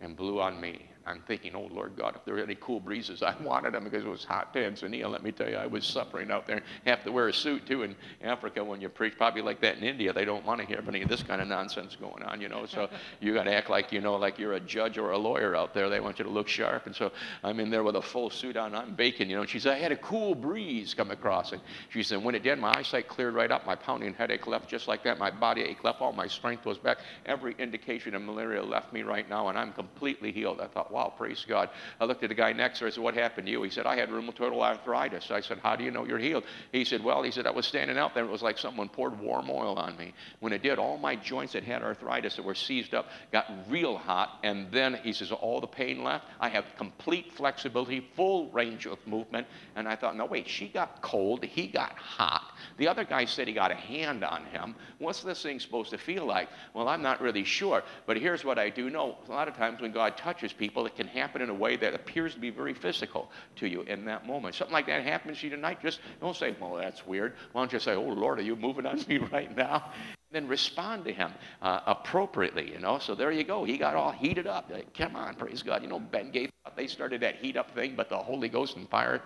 [0.00, 0.88] and blew on me.
[1.08, 4.04] I'm thinking, oh Lord God, if there were any cool breezes, I wanted them because
[4.04, 5.10] it was hot Tanzania.
[5.10, 6.56] Let me tell you, I was suffering out there.
[6.56, 9.16] You have to wear a suit too in Africa when you preach.
[9.16, 10.12] Probably like that in India.
[10.12, 12.66] They don't want to hear any of this kind of nonsense going on, you know.
[12.66, 12.90] So
[13.20, 15.72] you got to act like you know, like you're a judge or a lawyer out
[15.72, 15.88] there.
[15.88, 16.86] They want you to look sharp.
[16.86, 18.74] And so I'm in there with a full suit on.
[18.74, 19.42] I'm baking, you know.
[19.42, 21.52] And she said, I had a cool breeze come across.
[21.52, 23.66] And she said, when it did, my eyesight cleared right up.
[23.66, 25.18] My pounding headache left just like that.
[25.18, 26.00] My body ache left.
[26.00, 26.98] All my strength was back.
[27.26, 30.60] Every indication of malaria left me right now, and I'm completely healed.
[30.60, 31.70] I thought, wow, praise God.
[32.00, 32.88] I looked at the guy next to her.
[32.88, 33.62] I said, What happened to you?
[33.62, 35.30] He said, I had rheumatoid arthritis.
[35.30, 36.44] I said, How do you know you're healed?
[36.72, 38.24] He said, Well, he said, I was standing out there.
[38.24, 40.12] It was like someone poured warm oil on me.
[40.40, 43.96] When it did, all my joints that had arthritis that were seized up got real
[43.96, 44.38] hot.
[44.42, 46.26] And then he says, All the pain left.
[46.40, 49.46] I have complete flexibility, full range of movement.
[49.76, 51.44] And I thought, No, wait, she got cold.
[51.44, 52.52] He got hot.
[52.76, 54.74] The other guy said he got a hand on him.
[54.98, 56.48] What's this thing supposed to feel like?
[56.74, 57.82] Well, I'm not really sure.
[58.06, 60.96] But here's what I do know a lot of times when God touches people, it
[60.96, 64.26] can happen in a way that appears to be very physical to you in that
[64.26, 64.54] moment.
[64.54, 67.34] Something like that happens to you tonight, just don't say, well, that's weird.
[67.52, 69.92] Why don't you say, oh, Lord, are you moving on me right now?
[70.30, 72.98] then respond to him uh, appropriately, you know.
[72.98, 73.64] So there you go.
[73.64, 74.70] He got all heated up.
[74.70, 75.82] Like, Come on, praise God.
[75.82, 78.88] You know, Ben Gay, they started that heat up thing, but the Holy Ghost and
[78.90, 79.22] fire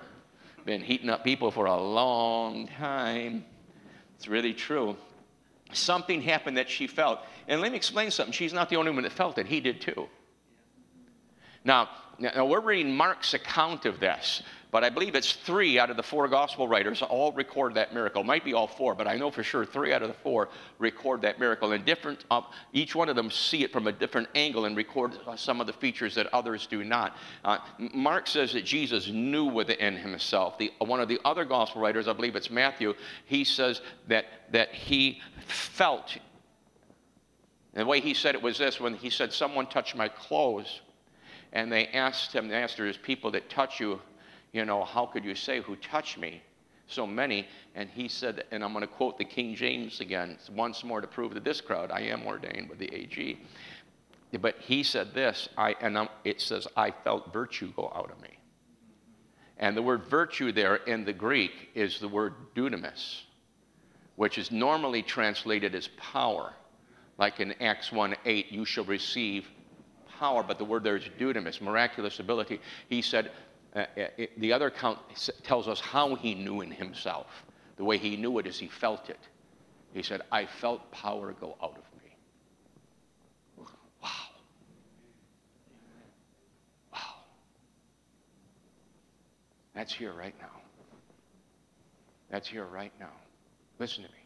[0.65, 3.45] been heating up people for a long time.
[4.17, 4.97] It's really true.
[5.73, 7.21] Something happened that she felt.
[7.49, 8.33] And let me explain something.
[8.33, 9.47] She's not the only one that felt it.
[9.47, 10.09] He did too.
[11.65, 15.97] Now, now, we're reading Mark's account of this, but I believe it's three out of
[15.97, 18.23] the four gospel writers all record that miracle.
[18.23, 20.49] Might be all four, but I know for sure three out of the four
[20.79, 21.73] record that miracle.
[21.73, 25.19] And different, uh, each one of them see it from a different angle and record
[25.27, 27.17] uh, some of the features that others do not.
[27.45, 27.59] Uh,
[27.93, 30.59] Mark says that Jesus knew within himself.
[30.59, 32.95] The, one of the other gospel writers, I believe it's Matthew,
[33.25, 36.17] he says that, that he felt.
[37.75, 40.83] And the way he said it was this when he said, Someone touched my clothes
[41.53, 44.01] and they asked him, they asked there's people that touch you,
[44.53, 46.43] you know, how could you say who touched me?
[46.87, 47.47] So many.
[47.75, 51.07] And he said, and I'm going to quote the King James again, once more to
[51.07, 53.39] prove to this crowd, I am ordained with the AG.
[54.41, 58.21] But he said this, I, and I'm, it says, I felt virtue go out of
[58.21, 58.31] me.
[59.59, 63.21] And the word virtue there in the Greek is the word dunamis,
[64.17, 66.55] which is normally translated as power.
[67.19, 69.47] Like in Acts 1 8, you shall receive
[70.23, 72.61] power, but the word there is dunamis, miraculous ability.
[72.89, 73.33] He said,
[73.75, 73.85] uh, uh
[74.17, 75.01] it, the other account
[75.43, 77.27] tells us how he knew in himself.
[77.77, 79.19] The way he knew it is he felt it.
[79.93, 82.17] He said, I felt power go out of me.
[84.01, 84.11] Wow.
[86.93, 87.15] Wow.
[89.75, 90.57] That's here right now.
[92.31, 93.17] That's here right now.
[93.81, 94.25] Listen to me.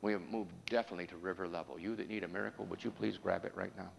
[0.00, 1.78] We have moved definitely to river level.
[1.78, 3.90] You that need a miracle, would you please grab it right now?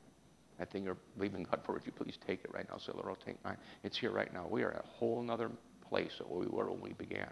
[0.60, 2.78] That thing you're believing God for, would you please take it right now?
[2.78, 3.58] Say, Lord, I'll take mine.
[3.84, 4.46] It's here right now.
[4.50, 5.50] We are at a whole other
[5.88, 7.30] place of where we were when we began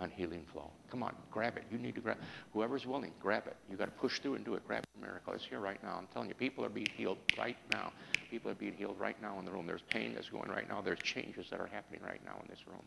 [0.00, 0.70] on Healing Flow.
[0.90, 1.64] Come on, grab it.
[1.70, 2.16] You need to grab
[2.52, 3.56] Whoever's willing, grab it.
[3.70, 4.66] you got to push through and do it.
[4.66, 5.34] Grab the miracle.
[5.34, 5.96] It's here right now.
[5.98, 7.92] I'm telling you, people are being healed right now.
[8.30, 9.66] People are being healed right now in the room.
[9.66, 10.80] There's pain that's going right now.
[10.80, 12.82] There's changes that are happening right now in this room.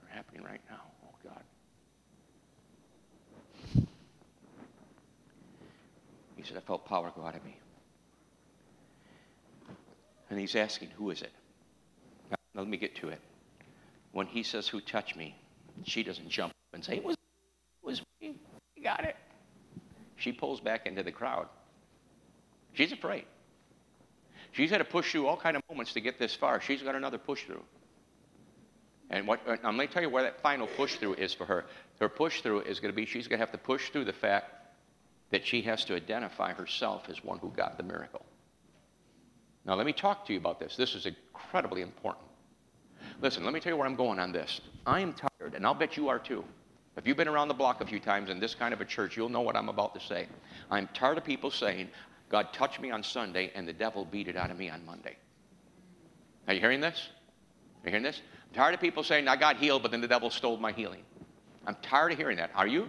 [0.00, 0.80] They're happening right now.
[1.04, 1.42] Oh, God.
[6.36, 7.58] He said, I felt power go out of me.
[10.30, 11.32] And he's asking, Who is it?
[12.30, 13.20] Now, let me get to it.
[14.12, 15.34] When he says, Who touched me?
[15.84, 18.36] she doesn't jump up and say, It was, it was me.
[18.76, 19.16] You got it.
[20.16, 21.46] She pulls back into the crowd.
[22.72, 23.24] She's afraid.
[24.52, 26.60] She's had to push through all kind of moments to get this far.
[26.60, 27.62] She's got another push through.
[29.10, 31.64] And what, I'm going to tell you where that final push through is for her.
[32.00, 34.12] Her push through is going to be she's going to have to push through the
[34.12, 34.52] fact
[35.30, 38.24] that she has to identify herself as one who got the miracle.
[39.68, 40.76] Now, let me talk to you about this.
[40.76, 42.24] This is incredibly important.
[43.20, 44.62] Listen, let me tell you where I'm going on this.
[44.86, 46.42] I am tired, and I'll bet you are too.
[46.96, 49.14] If you've been around the block a few times in this kind of a church,
[49.14, 50.26] you'll know what I'm about to say.
[50.70, 51.90] I'm tired of people saying,
[52.30, 55.16] God touched me on Sunday and the devil beat it out of me on Monday.
[56.46, 57.08] Are you hearing this?
[57.84, 58.22] Are you hearing this?
[58.48, 61.02] I'm tired of people saying, I got healed, but then the devil stole my healing.
[61.66, 62.50] I'm tired of hearing that.
[62.54, 62.88] Are you?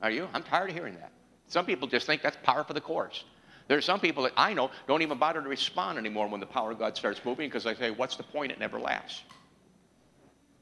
[0.00, 0.28] Are you?
[0.32, 1.10] I'm tired of hearing that.
[1.48, 3.24] Some people just think that's par for the course.
[3.70, 6.46] There are some people that I know don't even bother to respond anymore when the
[6.46, 8.50] power of God starts moving because they say, What's the point?
[8.50, 9.22] It never lasts.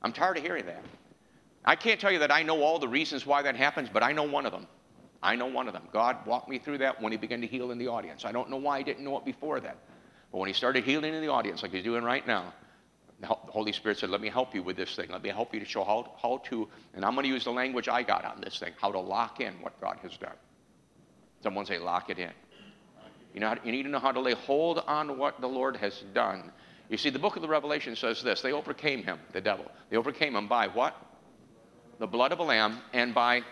[0.02, 0.84] I'm tired of hearing that.
[1.64, 4.12] I can't tell you that I know all the reasons why that happens, but I
[4.12, 4.66] know one of them.
[5.22, 5.84] I know one of them.
[5.90, 8.26] God walked me through that when He began to heal in the audience.
[8.26, 9.76] I don't know why I didn't know it before then.
[10.30, 12.52] But when He started healing in the audience, like He's doing right now,
[13.20, 15.08] the Holy Spirit said, Let me help you with this thing.
[15.10, 17.52] Let me help you to show how, how to, and I'm going to use the
[17.52, 20.36] language I got on this thing, how to lock in what God has done.
[21.42, 22.32] Someone say, Lock it in.
[23.34, 26.02] You, know, you need to know how to lay hold on what the Lord has
[26.14, 26.52] done.
[26.88, 29.70] You see, the book of the Revelation says this they overcame him, the devil.
[29.90, 30.96] They overcame him by what?
[31.98, 33.42] The blood of a lamb and by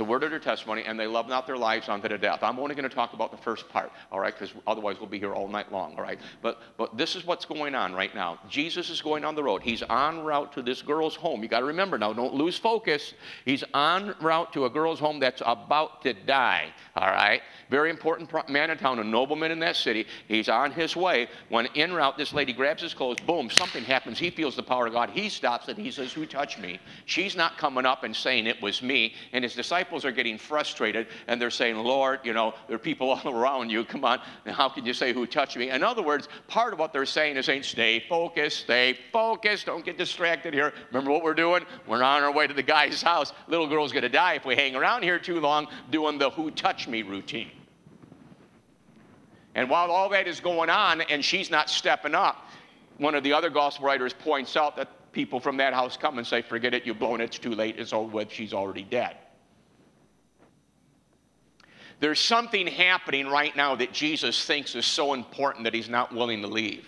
[0.00, 2.38] the word of their testimony, and they love not their lives unto the death.
[2.40, 5.18] I'm only going to talk about the first part, all right, because otherwise we'll be
[5.18, 6.18] here all night long, all right?
[6.40, 8.38] But, but this is what's going on right now.
[8.48, 9.60] Jesus is going on the road.
[9.60, 11.42] He's en route to this girl's home.
[11.42, 13.12] You got to remember now, don't lose focus.
[13.44, 17.42] He's en route to a girl's home that's about to die, all right?
[17.68, 20.06] Very important man in town, a nobleman in that city.
[20.28, 21.28] He's on his way.
[21.50, 24.18] When en route, this lady grabs his clothes, boom, something happens.
[24.18, 25.10] He feels the power of God.
[25.10, 25.76] He stops it.
[25.76, 26.80] He says, Who touched me?
[27.04, 29.12] She's not coming up and saying it was me.
[29.34, 32.78] And his disciples disciples are getting frustrated and they're saying, Lord, you know, there are
[32.78, 33.84] people all around you.
[33.84, 34.20] Come on.
[34.46, 35.70] How can you say who touched me?
[35.70, 39.66] In other words, part of what they're saying is saying, stay focused, stay focused.
[39.66, 40.72] Don't get distracted here.
[40.92, 41.64] Remember what we're doing?
[41.88, 43.32] We're on our way to the guy's house.
[43.48, 46.50] Little girl's going to die if we hang around here too long doing the who
[46.52, 47.50] touched me routine.
[49.56, 52.46] And while all that is going on and she's not stepping up,
[52.98, 56.26] one of the other gospel writers points out that people from that house come and
[56.26, 59.16] say, Forget it, you've blown it, it's too late, it's over with, she's already dead.
[62.00, 66.40] There's something happening right now that Jesus thinks is so important that he's not willing
[66.40, 66.86] to leave.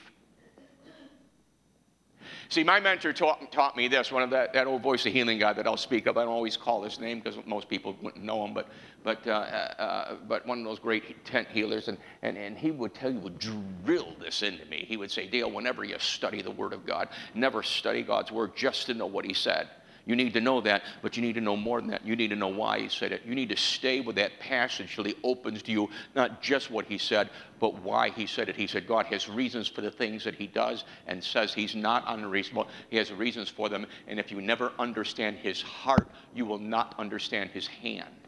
[2.49, 5.39] See, my mentor taught, taught me this, one of that, that old voice of healing
[5.39, 6.19] guy that I'll speak of.
[6.19, 8.69] I don't always call his name because most people wouldn't know him, but,
[9.03, 11.89] but, uh, uh, but one of those great tent healers.
[11.89, 14.85] And, and, and he would tell you, would drill this into me.
[14.87, 18.55] He would say, Dale, whenever you study the Word of God, never study God's Word
[18.55, 19.71] just to know what He said.
[20.05, 22.05] You need to know that, but you need to know more than that.
[22.05, 23.23] You need to know why he said it.
[23.25, 26.87] You need to stay with that passage till he opens to you not just what
[26.87, 28.57] he said, but why he said it.
[28.57, 32.03] He said God has reasons for the things that he does and says he's not
[32.09, 32.67] unreasonable.
[32.91, 33.87] He has reasons for them.
[34.09, 38.22] And if you never understand his heart, you will not understand his hand.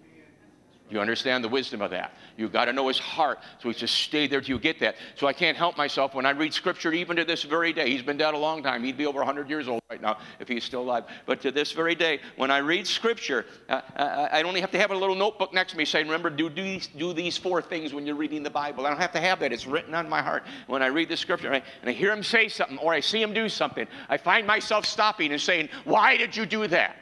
[0.90, 2.12] You understand the wisdom of that?
[2.36, 3.38] You've got to know his heart.
[3.58, 4.96] So he says, stay there till you get that.
[5.16, 7.88] So I can't help myself when I read scripture, even to this very day.
[7.88, 8.84] He's been dead a long time.
[8.84, 11.04] He'd be over 100 years old right now if he's still alive.
[11.24, 14.78] But to this very day, when I read scripture, uh, uh, I only have to
[14.78, 17.62] have a little notebook next to me saying, remember, do, do, these, do these four
[17.62, 18.84] things when you're reading the Bible.
[18.84, 19.54] I don't have to have that.
[19.54, 20.44] It's written on my heart.
[20.66, 23.32] When I read the scripture and I hear him say something or I see him
[23.32, 26.96] do something, I find myself stopping and saying, why did you do that?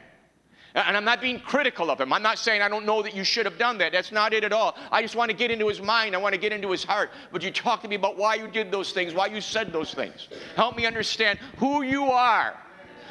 [0.75, 2.11] And I'm not being critical of him.
[2.11, 3.91] I'm not saying I don't know that you should have done that.
[3.91, 4.75] That's not it at all.
[4.91, 6.15] I just want to get into his mind.
[6.15, 7.11] I want to get into his heart.
[7.31, 9.93] But you talk to me about why you did those things, why you said those
[9.93, 10.29] things.
[10.55, 12.59] Help me understand who you are.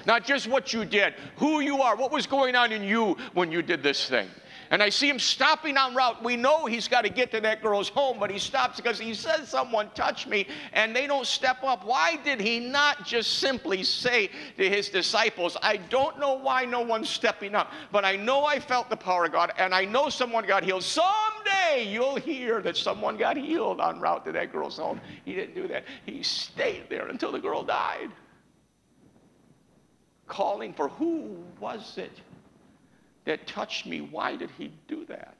[0.06, 3.52] Not just what you did, who you are, what was going on in you when
[3.52, 4.28] you did this thing.
[4.72, 6.24] And I see him stopping en route.
[6.24, 9.12] We know he's got to get to that girl's home, but he stops because he
[9.12, 11.84] says, Someone touched me, and they don't step up.
[11.84, 16.80] Why did he not just simply say to his disciples, I don't know why no
[16.80, 20.08] one's stepping up, but I know I felt the power of God, and I know
[20.08, 20.84] someone got healed.
[20.84, 25.02] Someday you'll hear that someone got healed en route to that girl's home.
[25.26, 25.84] He didn't do that.
[26.06, 28.10] He stayed there until the girl died.
[30.26, 32.22] Calling for who was it?
[33.24, 34.00] That touched me.
[34.00, 35.36] Why did he do that?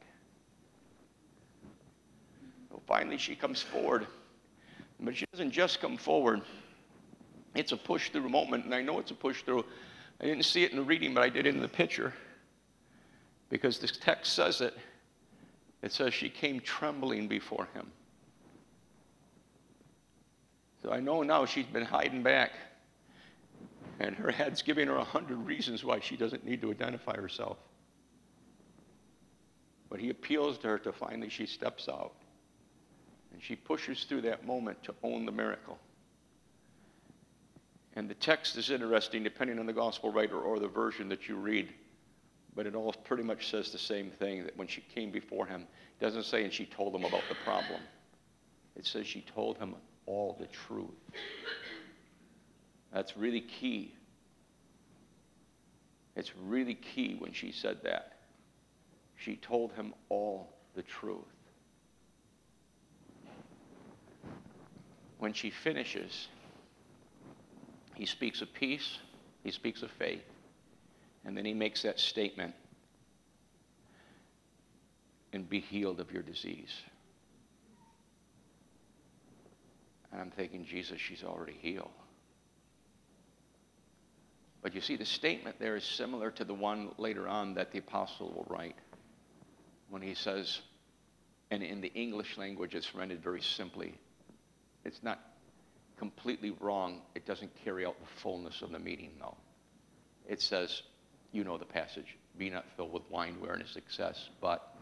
[2.86, 4.06] Finally, she comes forward.
[5.00, 6.42] But she doesn't just come forward,
[7.54, 8.64] it's a push through moment.
[8.64, 9.64] And I know it's a push through.
[10.20, 12.12] I didn't see it in the reading, but I did in the picture.
[13.50, 14.76] Because this text says it.
[15.82, 17.90] It says she came trembling before him.
[20.82, 22.52] So I know now she's been hiding back.
[23.98, 27.58] And her head's giving her a hundred reasons why she doesn't need to identify herself.
[29.92, 32.14] But he appeals to her to finally she steps out.
[33.30, 35.78] And she pushes through that moment to own the miracle.
[37.94, 41.36] And the text is interesting depending on the gospel writer or the version that you
[41.36, 41.74] read.
[42.56, 45.66] But it all pretty much says the same thing that when she came before him,
[46.00, 47.82] it doesn't say and she told him about the problem.
[48.76, 49.74] It says she told him
[50.06, 50.88] all the truth.
[52.94, 53.94] That's really key.
[56.16, 58.11] It's really key when she said that
[59.24, 61.18] she told him all the truth.
[65.18, 66.28] When she finishes,
[67.94, 68.98] he speaks of peace,
[69.44, 70.24] he speaks of faith,
[71.24, 72.54] and then he makes that statement
[75.32, 76.72] and be healed of your disease.
[80.10, 81.90] And I'm thinking, Jesus, she's already healed.
[84.62, 87.78] But you see, the statement there is similar to the one later on that the
[87.78, 88.76] apostle will write
[89.92, 90.62] when he says,
[91.50, 93.92] and in the English language it's rendered very simply,
[94.86, 95.20] it's not
[95.98, 97.02] completely wrong.
[97.14, 99.36] It doesn't carry out the fullness of the meaning, though.
[100.26, 100.80] It says,
[101.30, 104.74] you know the passage, be not filled with wine wherein is excess, but,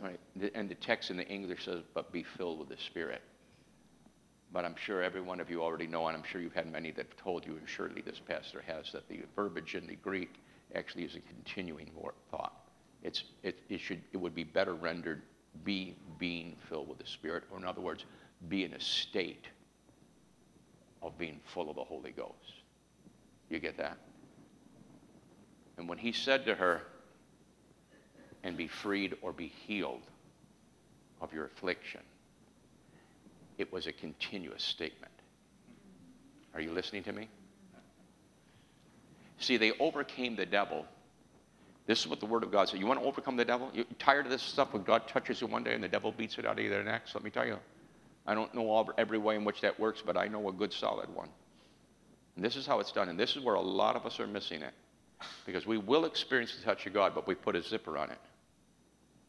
[0.00, 0.18] right,
[0.54, 3.20] and the text in the English says, but be filled with the Spirit.
[4.54, 6.92] But I'm sure every one of you already know, and I'm sure you've had many
[6.92, 10.32] that have told you, and surely this pastor has, that the verbiage in the Greek
[10.74, 11.90] actually is a continuing
[12.30, 12.63] thought.
[13.04, 15.22] It's, it, it, should, it would be better rendered
[15.62, 18.04] be being filled with the Spirit, or in other words,
[18.48, 19.44] be in a state
[21.00, 22.34] of being full of the Holy Ghost.
[23.50, 23.98] You get that?
[25.76, 26.82] And when he said to her,
[28.44, 30.02] and be freed or be healed
[31.20, 32.02] of your affliction,
[33.56, 35.12] it was a continuous statement.
[36.54, 37.28] Are you listening to me?
[39.38, 40.86] See, they overcame the devil
[41.86, 42.80] this is what the Word of God says.
[42.80, 43.70] You want to overcome the devil?
[43.74, 46.38] You're tired of this stuff when God touches you one day and the devil beats
[46.38, 47.14] it out of you the next?
[47.14, 47.58] Let me tell you.
[48.26, 50.72] I don't know all, every way in which that works, but I know a good
[50.72, 51.28] solid one.
[52.36, 53.10] And this is how it's done.
[53.10, 54.72] And this is where a lot of us are missing it.
[55.46, 58.18] Because we will experience the touch of God, but we put a zipper on it.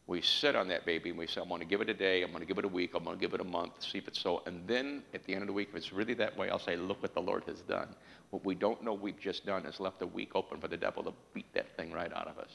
[0.08, 2.22] We sit on that baby and we say, I'm going to give it a day,
[2.22, 3.98] I'm going to give it a week, I'm going to give it a month, see
[3.98, 4.42] if it's so.
[4.46, 6.76] And then at the end of the week, if it's really that way, I'll say,
[6.76, 7.88] Look what the Lord has done.
[8.30, 11.02] What we don't know we've just done is left a week open for the devil
[11.04, 12.50] to beat that thing right out of us.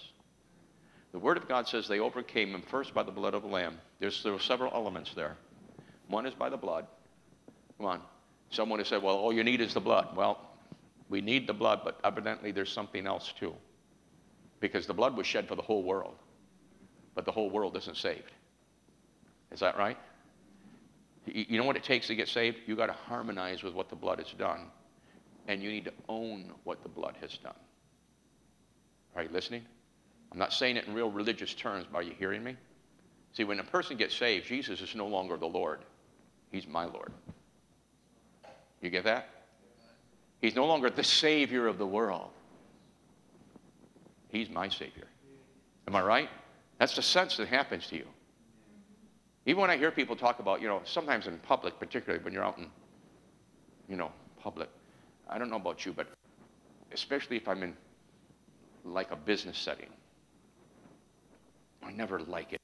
[1.12, 3.78] The Word of God says they overcame him first by the blood of the Lamb.
[4.00, 5.36] There's, there were several elements there.
[6.08, 6.88] One is by the blood.
[7.78, 8.02] Come on.
[8.50, 10.16] Someone has said, well, all you need is the blood.
[10.16, 10.40] Well,
[11.10, 13.54] we need the blood, but evidently there's something else too.
[14.60, 16.16] Because the blood was shed for the whole world,
[17.16, 18.32] but the whole world isn't saved.
[19.51, 19.97] Is that right?
[21.26, 22.57] You know what it takes to get saved?
[22.66, 24.68] You got to harmonize with what the blood has done,
[25.47, 27.53] and you need to own what the blood has done.
[29.16, 29.64] Are you listening?
[30.32, 32.55] I'm not saying it in real religious terms, but are you hearing me?
[33.34, 35.80] See, when a person gets saved, Jesus is no longer the Lord.
[36.51, 37.12] He's my Lord.
[38.82, 39.30] You get that?
[40.41, 42.30] He's no longer the Savior of the world.
[44.30, 45.07] He's my Savior.
[45.88, 46.30] Am I right?
[46.82, 48.07] That's the sense that happens to you.
[49.45, 52.43] Even when I hear people talk about, you know, sometimes in public, particularly when you're
[52.43, 52.71] out in,
[53.88, 54.67] you know, public,
[55.29, 56.07] I don't know about you, but
[56.91, 57.77] especially if I'm in
[58.84, 59.89] like a business setting,
[61.84, 62.61] I never like it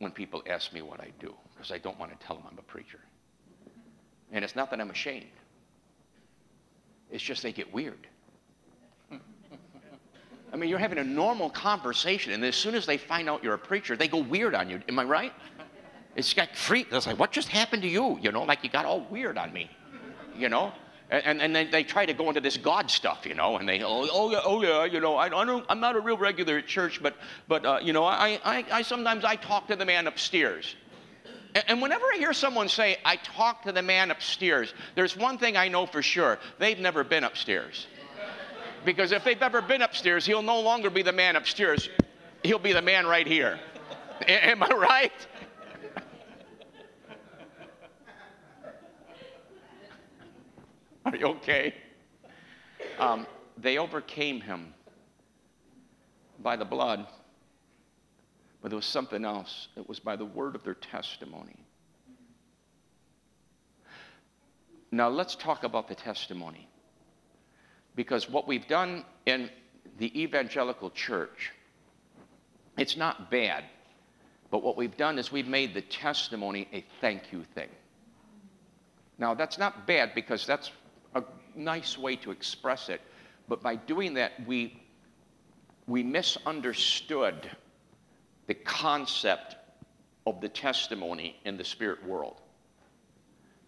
[0.00, 2.58] when people ask me what I do because I don't want to tell them I'm
[2.58, 2.98] a preacher.
[4.32, 5.26] And it's not that I'm ashamed,
[7.12, 8.08] it's just they get weird.
[10.52, 13.54] I mean, you're having a normal conversation, and as soon as they find out you're
[13.54, 14.80] a preacher, they go weird on you.
[14.88, 15.32] Am I right?
[16.14, 16.88] It's got freak.
[16.92, 18.18] It's like, what just happened to you?
[18.20, 19.70] You know, like you got all weird on me.
[20.36, 20.72] You know?
[21.10, 23.82] And, and then they try to go into this God stuff, you know, and they,
[23.82, 26.56] oh, oh yeah, oh yeah, you know, I, I don't, I'm not a real regular
[26.56, 27.16] at church, but,
[27.48, 30.74] but uh, you know, I, I, I sometimes I talk to the man upstairs.
[31.54, 35.36] And, and whenever I hear someone say, I talk to the man upstairs, there's one
[35.36, 37.86] thing I know for sure they've never been upstairs.
[38.84, 41.88] Because if they've ever been upstairs, he'll no longer be the man upstairs,
[42.42, 43.60] he'll be the man right here.
[44.22, 45.12] A- am I right?
[51.04, 51.74] Are you okay?
[52.98, 53.26] Um,
[53.56, 54.74] they overcame him
[56.40, 57.06] by the blood,
[58.60, 59.68] but there was something else.
[59.76, 61.56] It was by the word of their testimony.
[64.90, 66.68] Now, let's talk about the testimony.
[67.94, 69.50] Because what we've done in
[69.98, 71.52] the evangelical church,
[72.78, 73.64] it's not bad,
[74.50, 77.68] but what we've done is we've made the testimony a thank you thing.
[79.18, 80.70] Now, that's not bad because that's
[81.14, 81.22] a
[81.54, 83.00] nice way to express it.
[83.48, 84.82] But by doing that, we,
[85.86, 87.50] we misunderstood
[88.46, 89.56] the concept
[90.26, 92.40] of the testimony in the spirit world.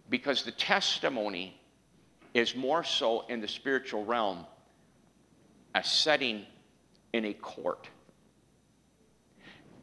[0.09, 1.59] Because the testimony
[2.35, 4.45] is more so in the spiritual realm
[5.73, 6.45] a setting
[7.13, 7.89] in a court.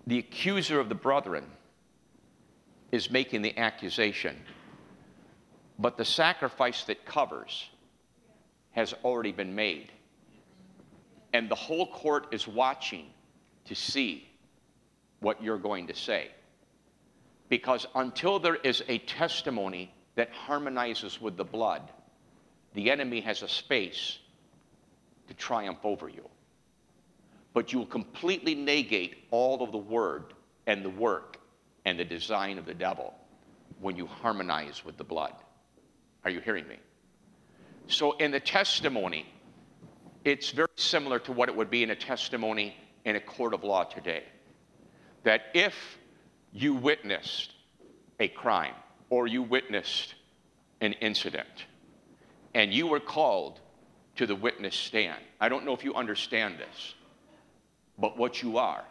[0.07, 1.45] The accuser of the brethren
[2.93, 4.37] is making the accusation
[5.83, 7.69] but the sacrifice that covers
[8.71, 9.91] has already been made.
[11.33, 13.07] And the whole court is watching
[13.65, 14.29] to see
[15.21, 16.31] what you're going to say.
[17.49, 21.83] Because until there is a testimony that harmonizes with the blood,
[22.75, 24.19] the enemy has a space
[25.29, 26.29] to triumph over you.
[27.53, 30.33] But you will completely negate all of the word
[30.67, 31.39] and the work
[31.85, 33.15] and the design of the devil
[33.81, 35.35] when you harmonize with the blood.
[36.25, 36.77] Are you hearing me?
[37.89, 39.27] So, in the testimony,
[40.25, 43.65] it's very similar to what it would be in a testimony in a court of
[43.65, 44.23] law today.
[45.25, 45.99] That if
[46.53, 47.53] you witnessed
[48.21, 48.75] a crime
[49.11, 50.15] or you witnessed
[50.81, 51.67] an incident
[52.55, 53.61] and you were called
[54.17, 56.95] to the witness stand, I don't know if you understand this,
[57.99, 58.85] but what you are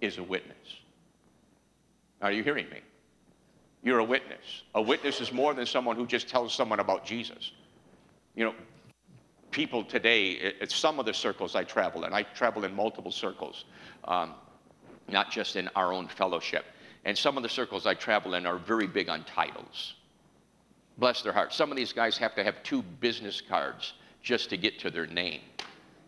[0.00, 0.56] is a witness.
[2.20, 2.80] Are you hearing me?
[3.82, 4.62] You're a witness.
[4.74, 7.50] A witness is more than someone who just tells someone about Jesus.
[8.36, 8.54] You know,
[9.50, 13.64] people today, it's some of the circles I travel in, I travel in multiple circles,
[14.04, 14.34] um,
[15.08, 16.64] not just in our own fellowship.
[17.04, 19.94] And some of the circles I travel in are very big on titles.
[20.98, 21.56] Bless their hearts.
[21.56, 25.06] Some of these guys have to have two business cards just to get to their
[25.06, 25.40] name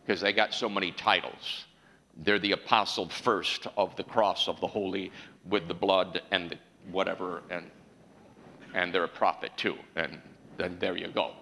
[0.05, 1.65] because they got so many titles.
[2.19, 5.11] They're the apostle first of the cross of the holy
[5.49, 6.59] with the blood and the
[6.91, 7.71] whatever, and,
[8.75, 9.77] and they're a prophet too.
[9.97, 10.21] And
[10.59, 11.33] then there you go.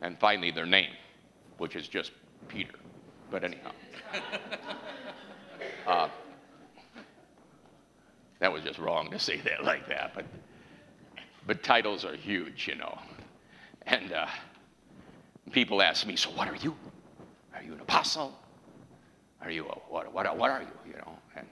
[0.00, 0.90] And finally, their name,
[1.58, 2.12] which is just
[2.48, 2.74] Peter.
[3.30, 3.72] But anyhow.
[5.86, 6.08] Uh,
[8.38, 10.24] that was just wrong to say that like that, but,
[11.50, 12.96] but titles are huge, you know.
[13.82, 14.28] And uh,
[15.50, 16.76] people ask me, so what are you?
[17.52, 18.38] Are you an apostle?
[19.42, 21.18] Are you a, what, what, what are you, you know?
[21.34, 21.48] And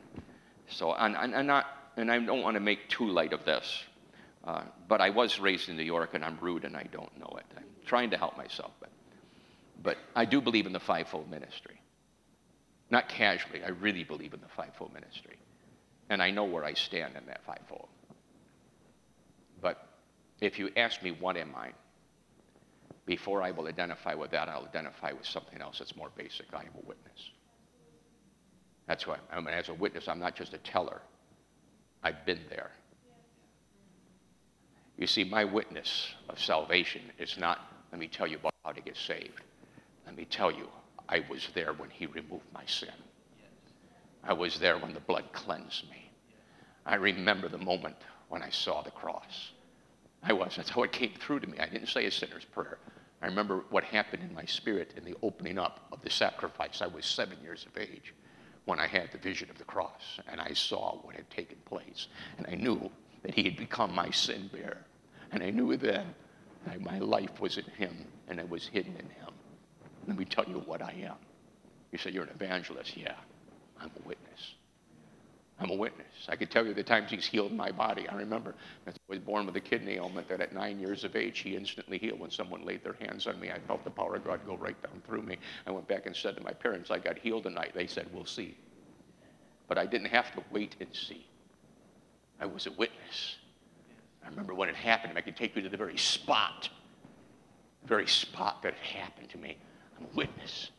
[0.68, 3.82] so I'm, I'm not and I don't want to make too light of this,
[4.44, 7.36] uh, but I was raised in New York and I'm rude and I don't know
[7.36, 7.46] it.
[7.56, 8.90] I'm trying to help myself, but,
[9.82, 11.80] but I do believe in the fivefold ministry.
[12.88, 15.38] Not casually, I really believe in the fivefold ministry.
[16.08, 17.88] And I know where I stand in that fivefold.
[20.40, 21.70] If you ask me, what am I?
[23.06, 26.46] Before I will identify with that, I'll identify with something else that's more basic.
[26.52, 27.30] I am a witness.
[28.86, 31.00] That's why, I mean, as a witness, I'm not just a teller.
[32.02, 32.70] I've been there.
[34.96, 37.60] You see, my witness of salvation is not,
[37.92, 39.40] let me tell you about how to get saved.
[40.06, 40.68] Let me tell you,
[41.08, 42.92] I was there when he removed my sin.
[44.24, 46.10] I was there when the blood cleansed me.
[46.84, 47.96] I remember the moment
[48.28, 49.52] when I saw the cross.
[50.22, 50.54] I was.
[50.56, 51.58] That's how it came through to me.
[51.58, 52.78] I didn't say a sinner's prayer.
[53.22, 56.82] I remember what happened in my spirit in the opening up of the sacrifice.
[56.82, 58.14] I was seven years of age
[58.64, 62.08] when I had the vision of the cross and I saw what had taken place.
[62.36, 62.90] And I knew
[63.22, 64.84] that he had become my sin bearer.
[65.32, 66.14] And I knew then
[66.66, 69.32] that my life was in him and it was hidden in him.
[70.06, 71.16] Let me tell you what I am.
[71.92, 72.96] You say, You're an evangelist.
[72.96, 73.14] Yeah,
[73.80, 74.54] I'm a witness.
[75.68, 76.06] I'm a witness.
[76.30, 78.08] I could tell you the times he's healed my body.
[78.08, 78.54] I remember
[78.86, 81.98] I was born with a kidney ailment that at nine years of age, he instantly
[81.98, 82.18] healed.
[82.18, 84.80] When someone laid their hands on me, I felt the power of God go right
[84.82, 85.36] down through me.
[85.66, 87.72] I went back and said to my parents, I got healed tonight.
[87.74, 88.56] They said, We'll see.
[89.66, 91.26] But I didn't have to wait and see.
[92.40, 93.36] I was a witness.
[94.24, 95.18] I remember when it happened.
[95.18, 96.70] I could take you to the very spot,
[97.82, 99.58] the very spot that it happened to me.
[99.98, 100.70] I'm a witness.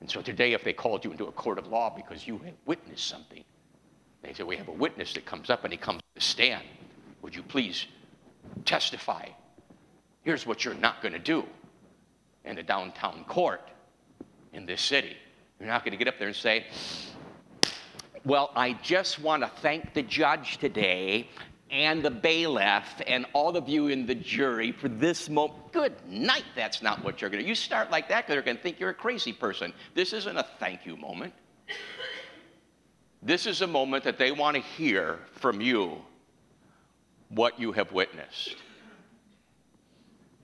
[0.00, 2.54] And so today, if they called you into a court of law because you had
[2.66, 3.44] witnessed something,
[4.24, 6.64] they say, We have a witness that comes up and he comes to stand.
[7.22, 7.86] Would you please
[8.64, 9.28] testify?
[10.22, 11.44] Here's what you're not going to do
[12.44, 13.62] in the downtown court
[14.52, 15.16] in this city.
[15.58, 16.66] You're not going to get up there and say,
[18.24, 21.28] Well, I just want to thank the judge today
[21.70, 25.72] and the bailiff and all of you in the jury for this moment.
[25.72, 26.44] Good night.
[26.54, 27.48] That's not what you're going to do.
[27.48, 29.72] You start like that because they're going to think you're a crazy person.
[29.94, 31.34] This isn't a thank you moment.
[33.24, 35.96] This is a moment that they want to hear from you
[37.30, 38.56] what you have witnessed.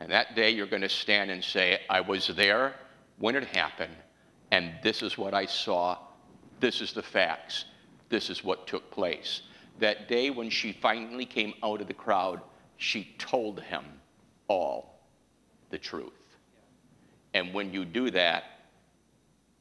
[0.01, 2.74] And that day you're going to stand and say, I was there
[3.18, 3.95] when it happened,
[4.51, 5.99] and this is what I saw.
[6.59, 7.66] This is the facts.
[8.09, 9.43] This is what took place.
[9.78, 12.41] That day when she finally came out of the crowd,
[12.78, 13.85] she told him
[14.49, 15.03] all
[15.68, 16.39] the truth.
[17.35, 18.45] And when you do that,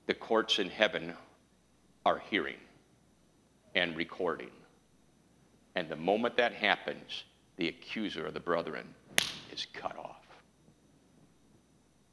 [0.07, 1.13] the courts in heaven
[2.05, 2.55] are hearing
[3.79, 4.49] and recording.
[5.75, 7.23] And the moment that happens,
[7.55, 8.85] the accuser of the brethren
[9.53, 10.25] is cut off.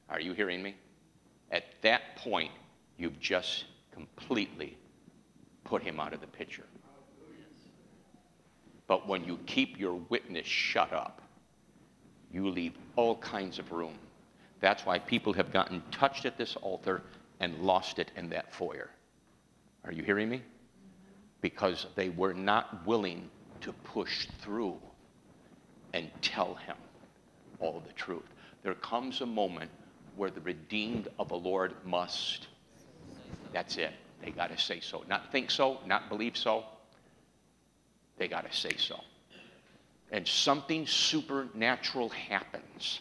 [0.09, 0.77] Are you hearing me?
[1.51, 2.53] At that point,
[2.97, 4.79] you've just completely
[5.65, 6.67] put him out of the picture.
[8.87, 11.21] But when you keep your witness shut up,
[12.31, 13.99] you leave all kinds of room.
[14.61, 17.03] That's why people have gotten touched at this altar
[17.41, 18.91] and lost it in that foyer.
[19.85, 20.43] Are you hearing me?
[21.41, 23.31] Because they were not willing
[23.61, 24.77] to push through
[25.93, 26.77] and tell him
[27.61, 28.27] all the truth.
[28.63, 29.71] There comes a moment
[30.17, 32.49] where the redeemed of the Lord must.
[33.53, 33.93] That's it.
[34.23, 35.05] They got to say so.
[35.09, 36.65] Not think so, not believe so.
[38.19, 39.01] They got to say so.
[40.11, 43.01] And something supernatural happens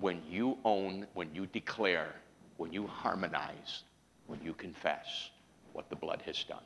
[0.00, 2.14] when you own, when you declare,
[2.56, 3.82] when you harmonize,
[4.26, 5.30] when you confess
[5.72, 6.62] what the blood has done.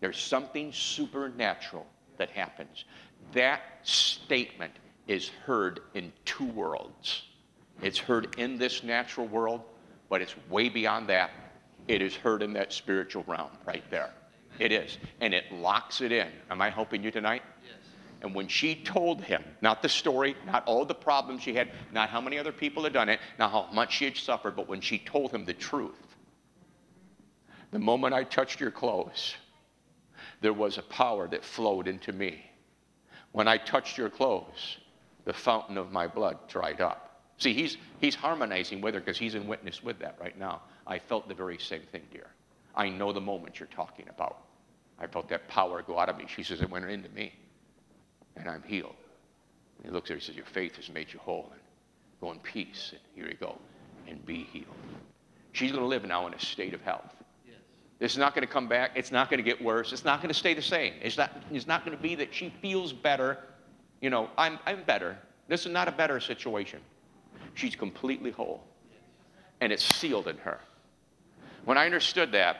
[0.00, 1.86] There's something supernatural
[2.18, 2.84] that happens.
[3.32, 4.72] That statement
[5.06, 7.22] is heard in two worlds.
[7.82, 9.62] It's heard in this natural world,
[10.08, 11.30] but it's way beyond that.
[11.88, 14.12] It is heard in that spiritual realm right there.
[14.58, 14.98] It is.
[15.20, 16.28] And it locks it in.
[16.50, 17.42] Am I helping you tonight?
[17.62, 17.74] Yes.
[18.22, 22.08] And when she told him, not the story, not all the problems she had, not
[22.08, 24.80] how many other people had done it, not how much she had suffered, but when
[24.80, 26.16] she told him the truth,
[27.72, 29.34] the moment I touched your clothes,
[30.40, 32.50] there was a power that flowed into me.
[33.32, 34.78] When I touched your clothes,
[35.24, 37.20] the fountain of my blood dried up.
[37.38, 40.62] See, he's, he's harmonizing with her because he's in witness with that right now.
[40.86, 42.28] I felt the very same thing, dear.
[42.74, 44.38] I know the moment you're talking about.
[44.98, 46.26] I felt that power go out of me.
[46.28, 47.34] She says, It went into me,
[48.36, 48.94] and I'm healed.
[49.78, 51.50] And he looks at her and says, Your faith has made you whole.
[51.52, 51.60] And
[52.20, 52.92] go in peace.
[52.92, 53.58] And here you go.
[54.08, 54.66] And be healed.
[55.52, 57.14] She's going to live now in a state of health.
[57.98, 58.92] It's not going to come back.
[58.94, 59.92] It's not going to get worse.
[59.92, 60.94] It's not going to stay the same.
[61.00, 63.38] It's not, it's not going to be that she feels better.
[64.00, 65.16] You know, I'm, I'm better.
[65.48, 66.80] This is not a better situation.
[67.54, 68.62] She's completely whole.
[69.60, 70.60] And it's sealed in her.
[71.64, 72.58] When I understood that,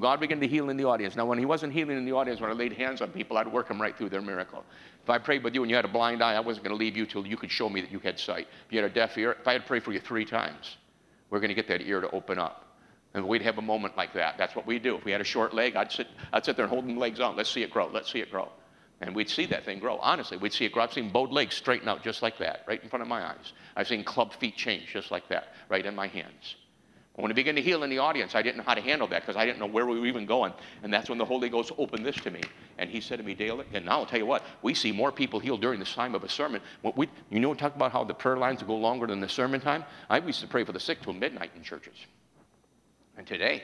[0.00, 1.14] God began to heal in the audience.
[1.14, 3.50] Now, when He wasn't healing in the audience, when I laid hands on people, I'd
[3.50, 4.64] work them right through their miracle.
[5.02, 6.82] If I prayed with you and you had a blind eye, I wasn't going to
[6.82, 8.48] leave you till you could show me that you had sight.
[8.66, 10.78] If you had a deaf ear, if I had prayed for you three times,
[11.28, 12.63] we're going to get that ear to open up.
[13.14, 14.36] And we'd have a moment like that.
[14.36, 14.96] That's what we do.
[14.96, 17.36] If we had a short leg, I'd sit, I'd sit there and hold legs on.
[17.36, 17.88] Let's see it grow.
[17.88, 18.50] Let's see it grow.
[19.00, 19.98] And we'd see that thing grow.
[19.98, 20.82] Honestly, we'd see it grow.
[20.82, 23.52] I've seen bowed legs straighten out just like that, right in front of my eyes.
[23.76, 26.56] I've seen club feet change just like that, right in my hands.
[27.16, 29.22] When it began to heal in the audience, I didn't know how to handle that
[29.22, 30.52] because I didn't know where we were even going.
[30.82, 32.40] And that's when the Holy Ghost opened this to me.
[32.78, 35.38] And he said to me, Dale, and I'll tell you what, we see more people
[35.38, 36.60] healed during the time of a sermon.
[36.96, 39.84] We, you know, talk about how the prayer lines go longer than the sermon time?
[40.10, 41.94] I used to pray for the sick till midnight in churches.
[43.16, 43.62] And today,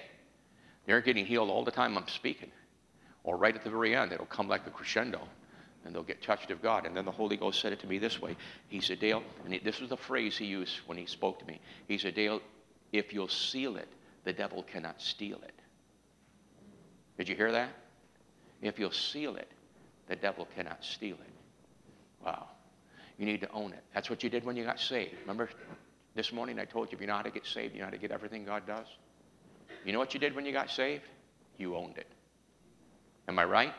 [0.86, 2.50] they're getting healed all the time I'm speaking.
[3.24, 5.20] Or right at the very end, it'll come like a crescendo
[5.84, 6.86] and they'll get touched of God.
[6.86, 8.36] And then the Holy Ghost said it to me this way.
[8.68, 11.60] He said, Dale, and this was the phrase he used when he spoke to me.
[11.88, 12.40] He said, Dale,
[12.92, 13.88] if you'll seal it,
[14.24, 15.54] the devil cannot steal it.
[17.16, 17.70] Did you hear that?
[18.62, 19.50] If you'll seal it,
[20.08, 22.24] the devil cannot steal it.
[22.24, 22.48] Wow.
[23.18, 23.82] You need to own it.
[23.94, 25.14] That's what you did when you got saved.
[25.22, 25.48] Remember
[26.14, 27.90] this morning I told you if you know how to get saved, you know how
[27.90, 28.86] to get everything God does?
[29.84, 31.04] You know what you did when you got saved?
[31.58, 32.06] You owned it.
[33.28, 33.74] Am I right?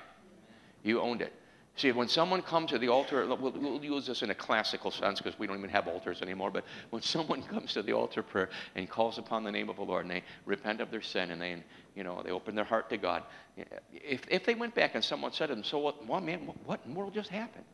[0.83, 1.33] You owned it.
[1.77, 5.19] See, when someone comes to the altar, we'll, we'll use this in a classical sense
[5.19, 8.49] because we don't even have altars anymore, but when someone comes to the altar prayer
[8.75, 11.41] and calls upon the name of the Lord and they repent of their sin and
[11.41, 11.63] they,
[11.95, 13.23] you know, they open their heart to God,
[13.93, 16.81] if, if they went back and someone said to them, so what, well, man, what
[16.85, 17.65] in the world just happened?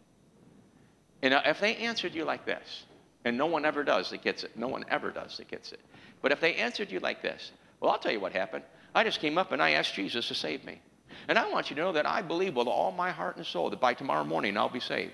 [1.23, 2.86] And if they answered you like this,
[3.25, 5.80] and no one ever does that gets it, no one ever does that gets it,
[6.21, 8.63] but if they answered you like this, well, I'll tell you what happened.
[8.95, 10.82] I just came up and I asked Jesus to save me.
[11.28, 13.69] And I want you to know that I believe with all my heart and soul
[13.69, 15.13] that by tomorrow morning I'll be saved.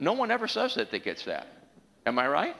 [0.00, 1.46] No one ever says that that gets that.
[2.06, 2.56] Am I right?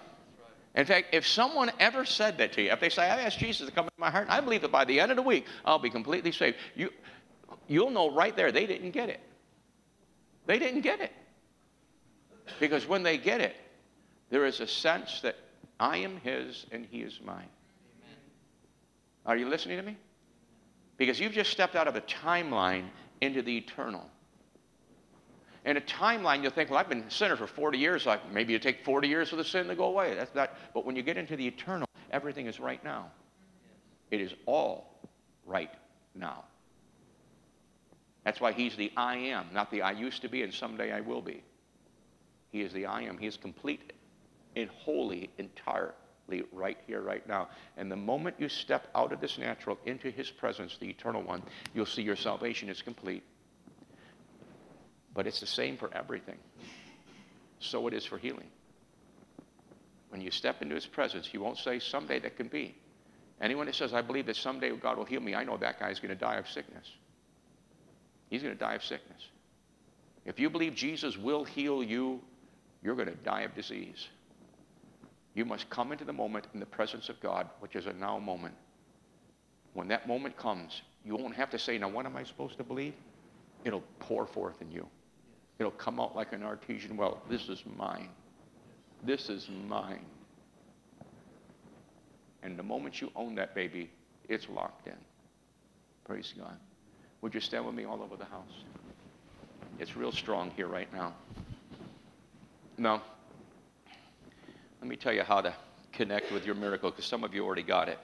[0.75, 3.67] In fact, if someone ever said that to you, if they say, I asked Jesus
[3.67, 5.79] to come into my heart, I believe that by the end of the week I'll
[5.79, 6.91] be completely saved, you,
[7.67, 9.21] you'll know right there they didn't get it.
[10.47, 11.13] They didn't get it.
[12.61, 13.57] Because when they get it,
[14.31, 15.37] there is a sense that
[15.79, 17.49] I am His and He is mine.
[19.29, 19.97] Are you listening to me?
[20.97, 22.87] Because you've just stepped out of a timeline
[23.21, 24.09] into the eternal.
[25.67, 28.07] In a timeline, you'll think, well, I've been a sinner for 40 years.
[28.07, 30.15] Like maybe you take 40 years for the sin to go away.
[30.15, 33.11] That's not, but when you get into the eternal, everything is right now.
[34.11, 34.99] It is all
[35.45, 35.71] right
[36.15, 36.45] now.
[38.25, 41.01] That's why he's the I am, not the I used to be and someday I
[41.01, 41.43] will be.
[42.51, 43.19] He is the I am.
[43.19, 43.93] He is complete
[44.57, 45.95] and wholly, entire,
[46.53, 47.49] right here, right now.
[47.77, 51.43] And the moment you step out of this natural into his presence, the eternal one,
[51.75, 53.23] you'll see your salvation is complete.
[55.15, 56.39] But it's the same for everything.
[57.61, 58.49] So it is for healing.
[60.11, 62.75] When you step into his presence, you won't say, someday that can be.
[63.41, 66.01] Anyone that says, I believe that someday God will heal me, I know that guy's
[66.01, 66.91] going to die of sickness.
[68.31, 69.23] He's going to die of sickness.
[70.25, 72.21] If you believe Jesus will heal you,
[72.83, 74.09] you're going to die of disease.
[75.35, 78.19] You must come into the moment in the presence of God, which is a now
[78.19, 78.55] moment.
[79.75, 82.65] When that moment comes, you won't have to say, Now, what am I supposed to
[82.65, 82.95] believe?
[83.65, 84.87] It'll pour forth in you.
[85.59, 87.23] It'll come out like an artesian well.
[87.29, 88.11] This is mine.
[89.03, 90.05] This is mine.
[92.43, 93.91] And the moment you own that baby,
[94.29, 94.97] it's locked in.
[96.05, 96.57] Praise God.
[97.21, 98.65] Would you stand with me all over the house?
[99.79, 101.15] It's real strong here right now.
[102.77, 103.03] Now,
[104.81, 105.55] let me tell you how to
[105.93, 107.99] connect with your miracle, because some of you already got it.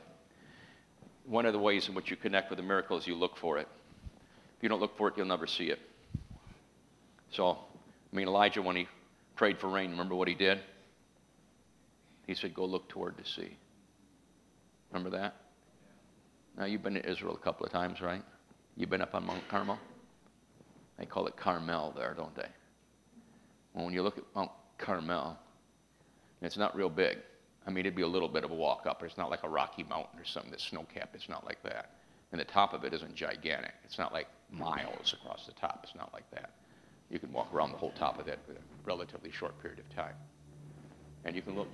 [1.27, 3.59] One of the ways in which you connect with a miracle is you look for
[3.59, 3.69] it.
[4.57, 5.79] If you don't look for it, you'll never see it.
[7.31, 8.89] So, I mean, Elijah, when he
[9.37, 10.61] prayed for rain, remember what he did?
[12.27, 13.57] He said, Go look toward the sea.
[14.93, 15.37] Remember that?
[16.57, 18.23] Now, you've been to Israel a couple of times, right?
[18.77, 19.79] You've been up on Mount Carmel?
[20.99, 22.49] They call it Carmel there, don't they?
[23.73, 25.37] Well, when you look at Mount Carmel,
[26.43, 27.19] it's not real big.
[27.67, 29.03] I mean, it'd be a little bit of a walk up.
[29.03, 31.15] It's not like a Rocky Mountain or something that's snow capped.
[31.15, 31.93] It's not like that.
[32.33, 33.73] And the top of it isn't gigantic.
[33.85, 35.81] It's not like miles across the top.
[35.85, 36.51] It's not like that.
[37.11, 39.89] You can walk around the whole top of it in a relatively short period of
[39.95, 40.15] time.
[41.25, 41.69] And you can look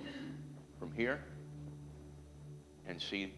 [0.79, 1.23] from here
[2.87, 3.33] and see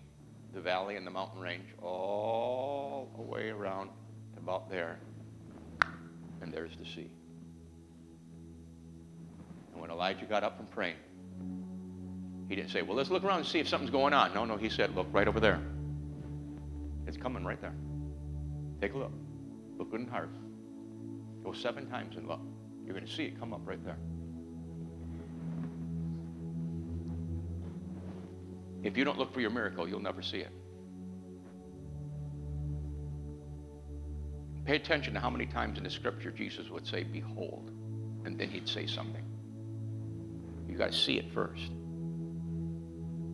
[0.54, 3.90] the valley and the mountain range all the way around
[4.38, 5.00] about there.
[6.42, 7.10] And there's the sea.
[9.72, 10.98] And when Elijah got up from praying,
[12.50, 14.34] he didn't say, well, let's look around and see if something's going on.
[14.34, 15.60] No, no, he said, look right over there.
[17.08, 17.74] It's coming right there.
[18.80, 19.12] Take a look.
[19.78, 20.30] Look good and hard.
[21.44, 22.42] Go seven times and look.
[22.86, 23.98] You're going to see it come up right there.
[28.84, 30.52] If you don't look for your miracle, you'll never see it.
[34.66, 37.72] Pay attention to how many times in the scripture Jesus would say, Behold,
[38.26, 39.24] and then he'd say something.
[40.74, 41.70] You got to see it first.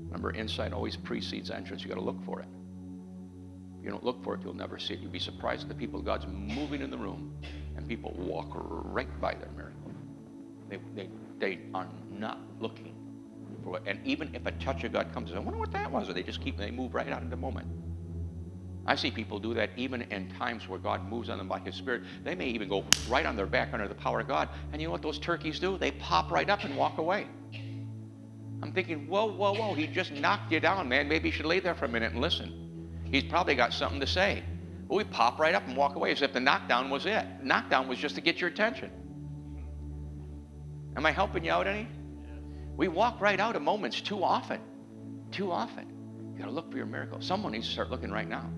[0.07, 1.83] Remember, insight always precedes entrance.
[1.83, 2.47] You got to look for it.
[3.77, 4.99] If you don't look for it, you'll never see it.
[4.99, 7.33] You'll be surprised at the people God's moving in the room,
[7.77, 9.93] and people walk right by their miracle.
[10.67, 11.09] They, they,
[11.39, 12.93] they are not looking
[13.63, 13.83] for it.
[13.85, 16.09] And even if a touch of God comes, I wonder what that was.
[16.09, 17.69] Or they just keep, they move right out of the moment.
[18.85, 21.75] I see people do that even in times where God moves on them by His
[21.75, 22.03] Spirit.
[22.23, 24.49] They may even go right on their back under the power of God.
[24.71, 25.77] And you know what those turkeys do?
[25.77, 27.27] They pop right up and walk away.
[28.61, 31.07] I'm thinking, whoa, whoa, whoa, he just knocked you down, man.
[31.07, 32.89] Maybe you should lay there for a minute and listen.
[33.05, 34.43] He's probably got something to say.
[34.87, 37.25] But we pop right up and walk away as if the knockdown was it.
[37.43, 38.91] Knockdown was just to get your attention.
[40.97, 41.87] Am I helping you out any?
[42.75, 44.59] We walk right out of moments too often.
[45.31, 45.87] Too often.
[46.33, 47.21] You gotta look for your miracle.
[47.21, 48.49] Someone needs to start looking right now.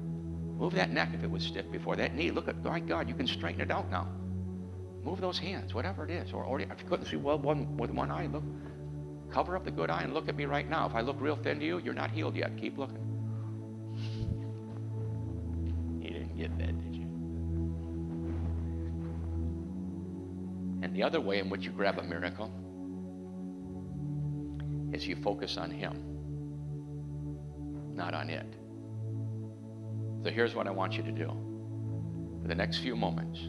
[0.62, 1.96] Move that neck if it was stiff before.
[1.96, 4.08] That knee, look at, my God, you can straighten it out now.
[5.04, 6.32] Move those hands, whatever it is.
[6.34, 8.44] Or, or if you couldn't see well one, with one eye, look.
[9.32, 10.86] Cover up the good eye and look at me right now.
[10.86, 12.56] If I look real thin to you, you're not healed yet.
[12.58, 13.00] Keep looking.
[16.00, 17.08] You didn't get that, did you?
[20.84, 22.52] And the other way in which you grab a miracle
[24.94, 25.96] is you focus on Him,
[27.96, 28.61] not on it.
[30.24, 31.28] So here's what I want you to do.
[32.42, 33.40] For the next few moments,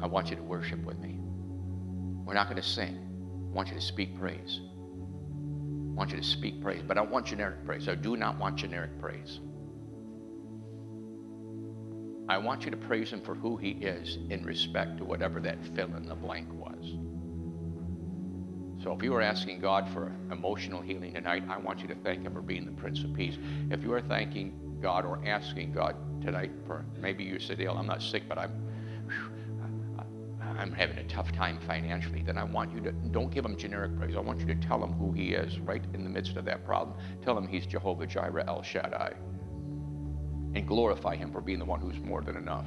[0.00, 1.18] I want you to worship with me.
[2.24, 2.96] We're not going to sing.
[3.50, 4.60] I want you to speak praise.
[4.60, 7.88] I want you to speak praise, but I want generic praise.
[7.88, 9.40] I do not want generic praise.
[12.28, 15.58] I want you to praise him for who he is in respect to whatever that
[15.74, 16.94] fill in the blank was.
[18.84, 22.22] So if you are asking God for emotional healing tonight, I want you to thank
[22.22, 23.36] him for being the Prince of Peace.
[23.70, 27.86] If you are thanking God or asking God tonight for maybe you said, Dale, I'm
[27.86, 28.68] not sick, but I'm
[30.58, 33.96] I'm having a tough time financially, then I want you to don't give him generic
[33.96, 34.16] praise.
[34.16, 36.64] I want you to tell him who he is right in the midst of that
[36.64, 36.96] problem.
[37.24, 39.14] Tell him he's Jehovah Jireh El Shaddai.
[40.54, 42.66] And glorify him for being the one who's more than enough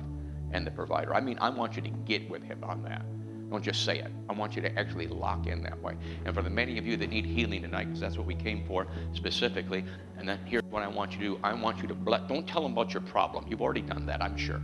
[0.52, 1.14] and the provider.
[1.14, 3.06] I mean, I want you to get with him on that.
[3.52, 4.10] Don't just say it.
[4.30, 5.98] I want you to actually lock in that way.
[6.24, 8.66] And for the many of you that need healing tonight, because that's what we came
[8.66, 9.84] for specifically,
[10.18, 11.40] and then here's what I want you to do.
[11.44, 12.22] I want you to bless.
[12.30, 13.46] Don't tell them about your problem.
[13.50, 14.62] You've already done that, I'm sure.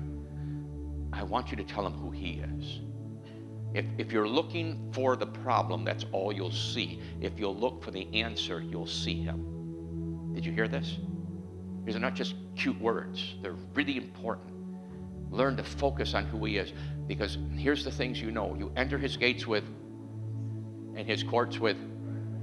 [1.12, 2.80] I want you to tell them who he is.
[3.74, 7.02] If, if you're looking for the problem, that's all you'll see.
[7.20, 10.32] If you'll look for the answer, you'll see him.
[10.34, 10.98] Did you hear this?
[11.84, 14.54] These are not just cute words, they're really important.
[15.30, 16.72] Learn to focus on who he is.
[17.08, 19.64] Because here's the things you know you enter his gates with,
[20.96, 21.78] and his courts with.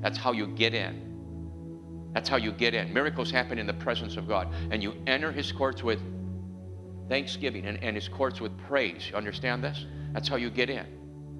[0.01, 2.11] That's how you get in.
[2.15, 2.93] That's how you get in.
[2.93, 4.49] Miracles happen in the presence of God.
[4.71, 6.01] And you enter his courts with
[7.09, 9.09] thanksgiving and, and his courts with praise.
[9.11, 9.85] You understand this?
[10.12, 10.87] That's how you get in.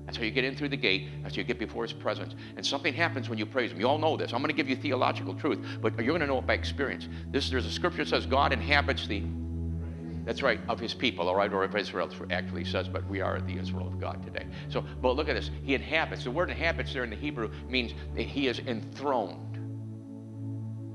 [0.05, 1.09] That's how you get in through the gate.
[1.22, 2.35] That's how you get before his presence.
[2.57, 3.81] And something happens when you praise him.
[3.81, 4.33] You all know this.
[4.33, 7.09] I'm going to give you theological truth, but you're going to know it by experience.
[7.31, 9.22] This, there's a scripture that says God inhabits the
[10.25, 13.41] that's right, of his people, all right, or of Israel actually says, but we are
[13.41, 14.47] the Israel of God today.
[14.68, 15.51] So, but look at this.
[15.62, 16.25] He inhabits.
[16.25, 19.59] The word inhabits there in the Hebrew means that he is enthroned.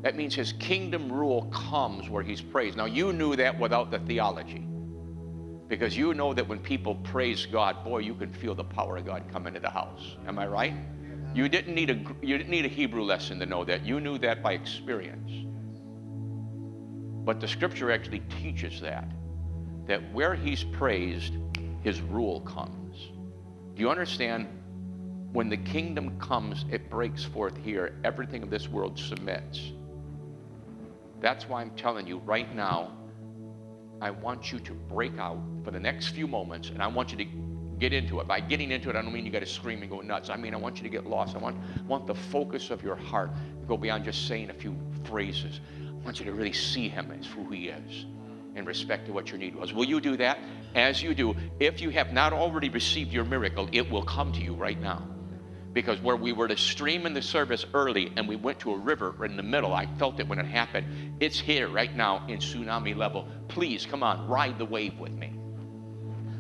[0.02, 2.76] That means his kingdom rule comes where he's praised.
[2.76, 4.66] Now, you knew that without the theology.
[5.68, 9.06] Because you know that when people praise God, boy, you can feel the power of
[9.06, 10.18] God come into the house.
[10.26, 10.74] Am I right?
[11.36, 13.86] You didn't need a, you didn't need a Hebrew lesson to know that.
[13.86, 15.32] You knew that by experience.
[17.24, 19.08] But the scripture actually teaches that
[19.90, 21.34] that where he's praised,
[21.82, 23.10] his rule comes.
[23.74, 24.48] Do you understand?
[25.34, 27.96] When the kingdom comes, it breaks forth here.
[28.04, 29.72] Everything of this world submits.
[31.22, 32.92] That's why I'm telling you right now,
[34.00, 37.18] I want you to break out for the next few moments, and I want you
[37.18, 37.26] to
[37.80, 38.28] get into it.
[38.28, 40.30] By getting into it, I don't mean you got to scream and go nuts.
[40.30, 41.36] I mean, I want you to get lost.
[41.36, 44.78] I want, want the focus of your heart to go beyond just saying a few
[45.04, 45.62] phrases.
[45.80, 48.06] I want you to really see him as who he is
[48.56, 49.74] in respect to what your need was.
[49.74, 50.40] Will you do that?
[50.76, 54.42] As you do, if you have not already received your miracle, it will come to
[54.42, 55.08] you right now.
[55.74, 58.78] Because where we were to stream in the service early and we went to a
[58.78, 61.18] river in the middle, I felt it when it happened.
[61.20, 63.28] It's here right now in tsunami level.
[63.48, 65.34] Please come on, ride the wave with me.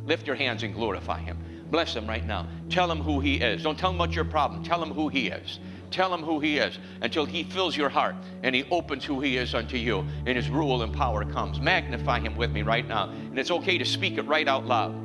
[0.05, 1.37] Lift your hands and glorify Him.
[1.69, 2.47] Bless Him right now.
[2.69, 3.61] Tell Him who He is.
[3.61, 4.63] Don't tell Him about your problem.
[4.63, 5.59] Tell Him who He is.
[5.91, 9.37] Tell him who he is until he fills your heart and he opens who he
[9.37, 11.59] is unto you and his rule and power comes.
[11.59, 13.09] Magnify him with me right now.
[13.09, 14.95] And it's okay to speak it right out loud.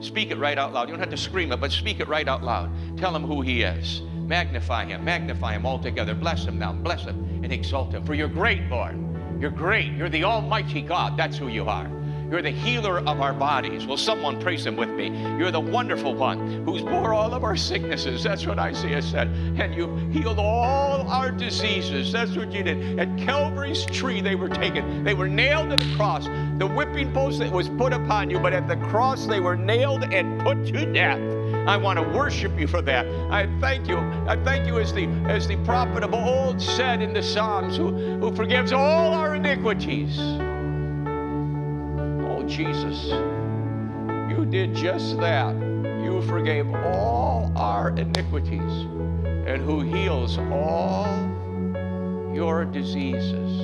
[0.00, 0.88] Speak it right out loud.
[0.88, 2.70] You don't have to scream it, but speak it right out loud.
[2.96, 4.00] Tell him who he is.
[4.14, 5.04] Magnify him.
[5.04, 6.14] Magnify him altogether.
[6.14, 6.72] Bless him now.
[6.72, 8.04] Bless him and exalt him.
[8.06, 8.96] For you're great, Lord.
[9.40, 9.92] You're great.
[9.92, 11.18] You're the Almighty God.
[11.18, 11.90] That's who you are.
[12.30, 13.86] You're the healer of our bodies.
[13.86, 15.08] Will someone praise him with me?
[15.36, 18.22] You're the wonderful one who's bore all of our sicknesses.
[18.22, 19.26] That's what Isaiah said.
[19.58, 22.12] And you healed all our diseases.
[22.12, 23.00] That's what you did.
[23.00, 25.02] At Calvary's tree, they were taken.
[25.02, 26.26] They were nailed to the cross.
[26.58, 30.04] the whipping post that was put upon you, but at the cross they were nailed
[30.04, 31.20] and put to death.
[31.66, 33.06] I want to worship you for that.
[33.32, 33.98] I thank you.
[33.98, 37.90] I thank you as the as the prophet of old said in the Psalms, who,
[38.18, 40.16] who forgives all our iniquities.
[42.50, 43.06] Jesus,
[44.28, 45.54] you did just that.
[46.02, 48.60] You forgave all our iniquities
[49.46, 51.06] and who heals all
[52.34, 53.60] your diseases.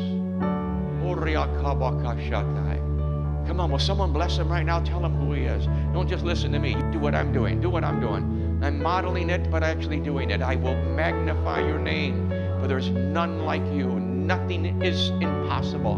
[3.47, 4.78] Come on, will someone bless him right now?
[4.80, 5.66] Tell him who he is.
[5.93, 6.74] Don't just listen to me.
[6.93, 7.61] Do what I'm doing.
[7.61, 8.61] Do what I'm doing.
[8.62, 10.43] I'm modeling it, but actually doing it.
[10.43, 12.28] I will magnify your name,
[12.61, 13.99] for there's none like you.
[13.99, 15.97] Nothing is impossible.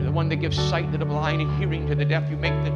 [0.00, 2.30] You're the one that gives sight to the blind and hearing to the deaf.
[2.30, 2.70] You make the,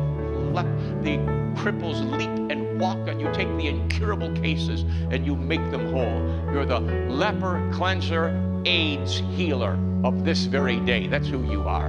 [1.02, 1.16] the
[1.56, 6.52] cripples leap and walk, and you take the incurable cases and you make them whole.
[6.52, 8.28] You're the leper cleanser,
[8.66, 11.06] AIDS healer of this very day.
[11.06, 11.88] That's who you are.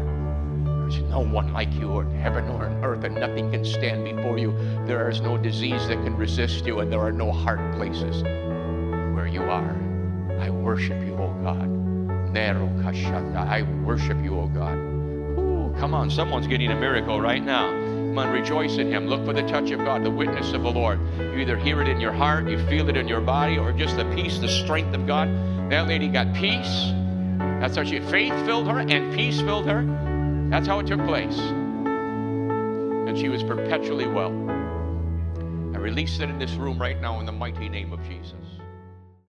[0.88, 4.38] There's no one like you in heaven or on earth, and nothing can stand before
[4.38, 4.54] you.
[4.86, 8.24] There is no disease that can resist you, and there are no hard places
[9.14, 9.76] where you are.
[10.40, 11.68] I worship you, O God.
[12.32, 12.70] Nero
[13.36, 14.95] I worship you, O God.
[15.80, 17.70] Come on, someone's getting a miracle right now.
[17.70, 19.08] Come on, rejoice in Him.
[19.08, 21.02] Look for the touch of God, the witness of the Lord.
[21.20, 23.98] You either hear it in your heart, you feel it in your body, or just
[23.98, 25.28] the peace, the strength of God.
[25.70, 26.94] That lady got peace.
[27.60, 29.84] That's how she faith filled her and peace filled her.
[30.50, 31.38] That's how it took place.
[31.38, 34.32] And she was perpetually well.
[35.74, 38.55] I release it in this room right now in the mighty name of Jesus.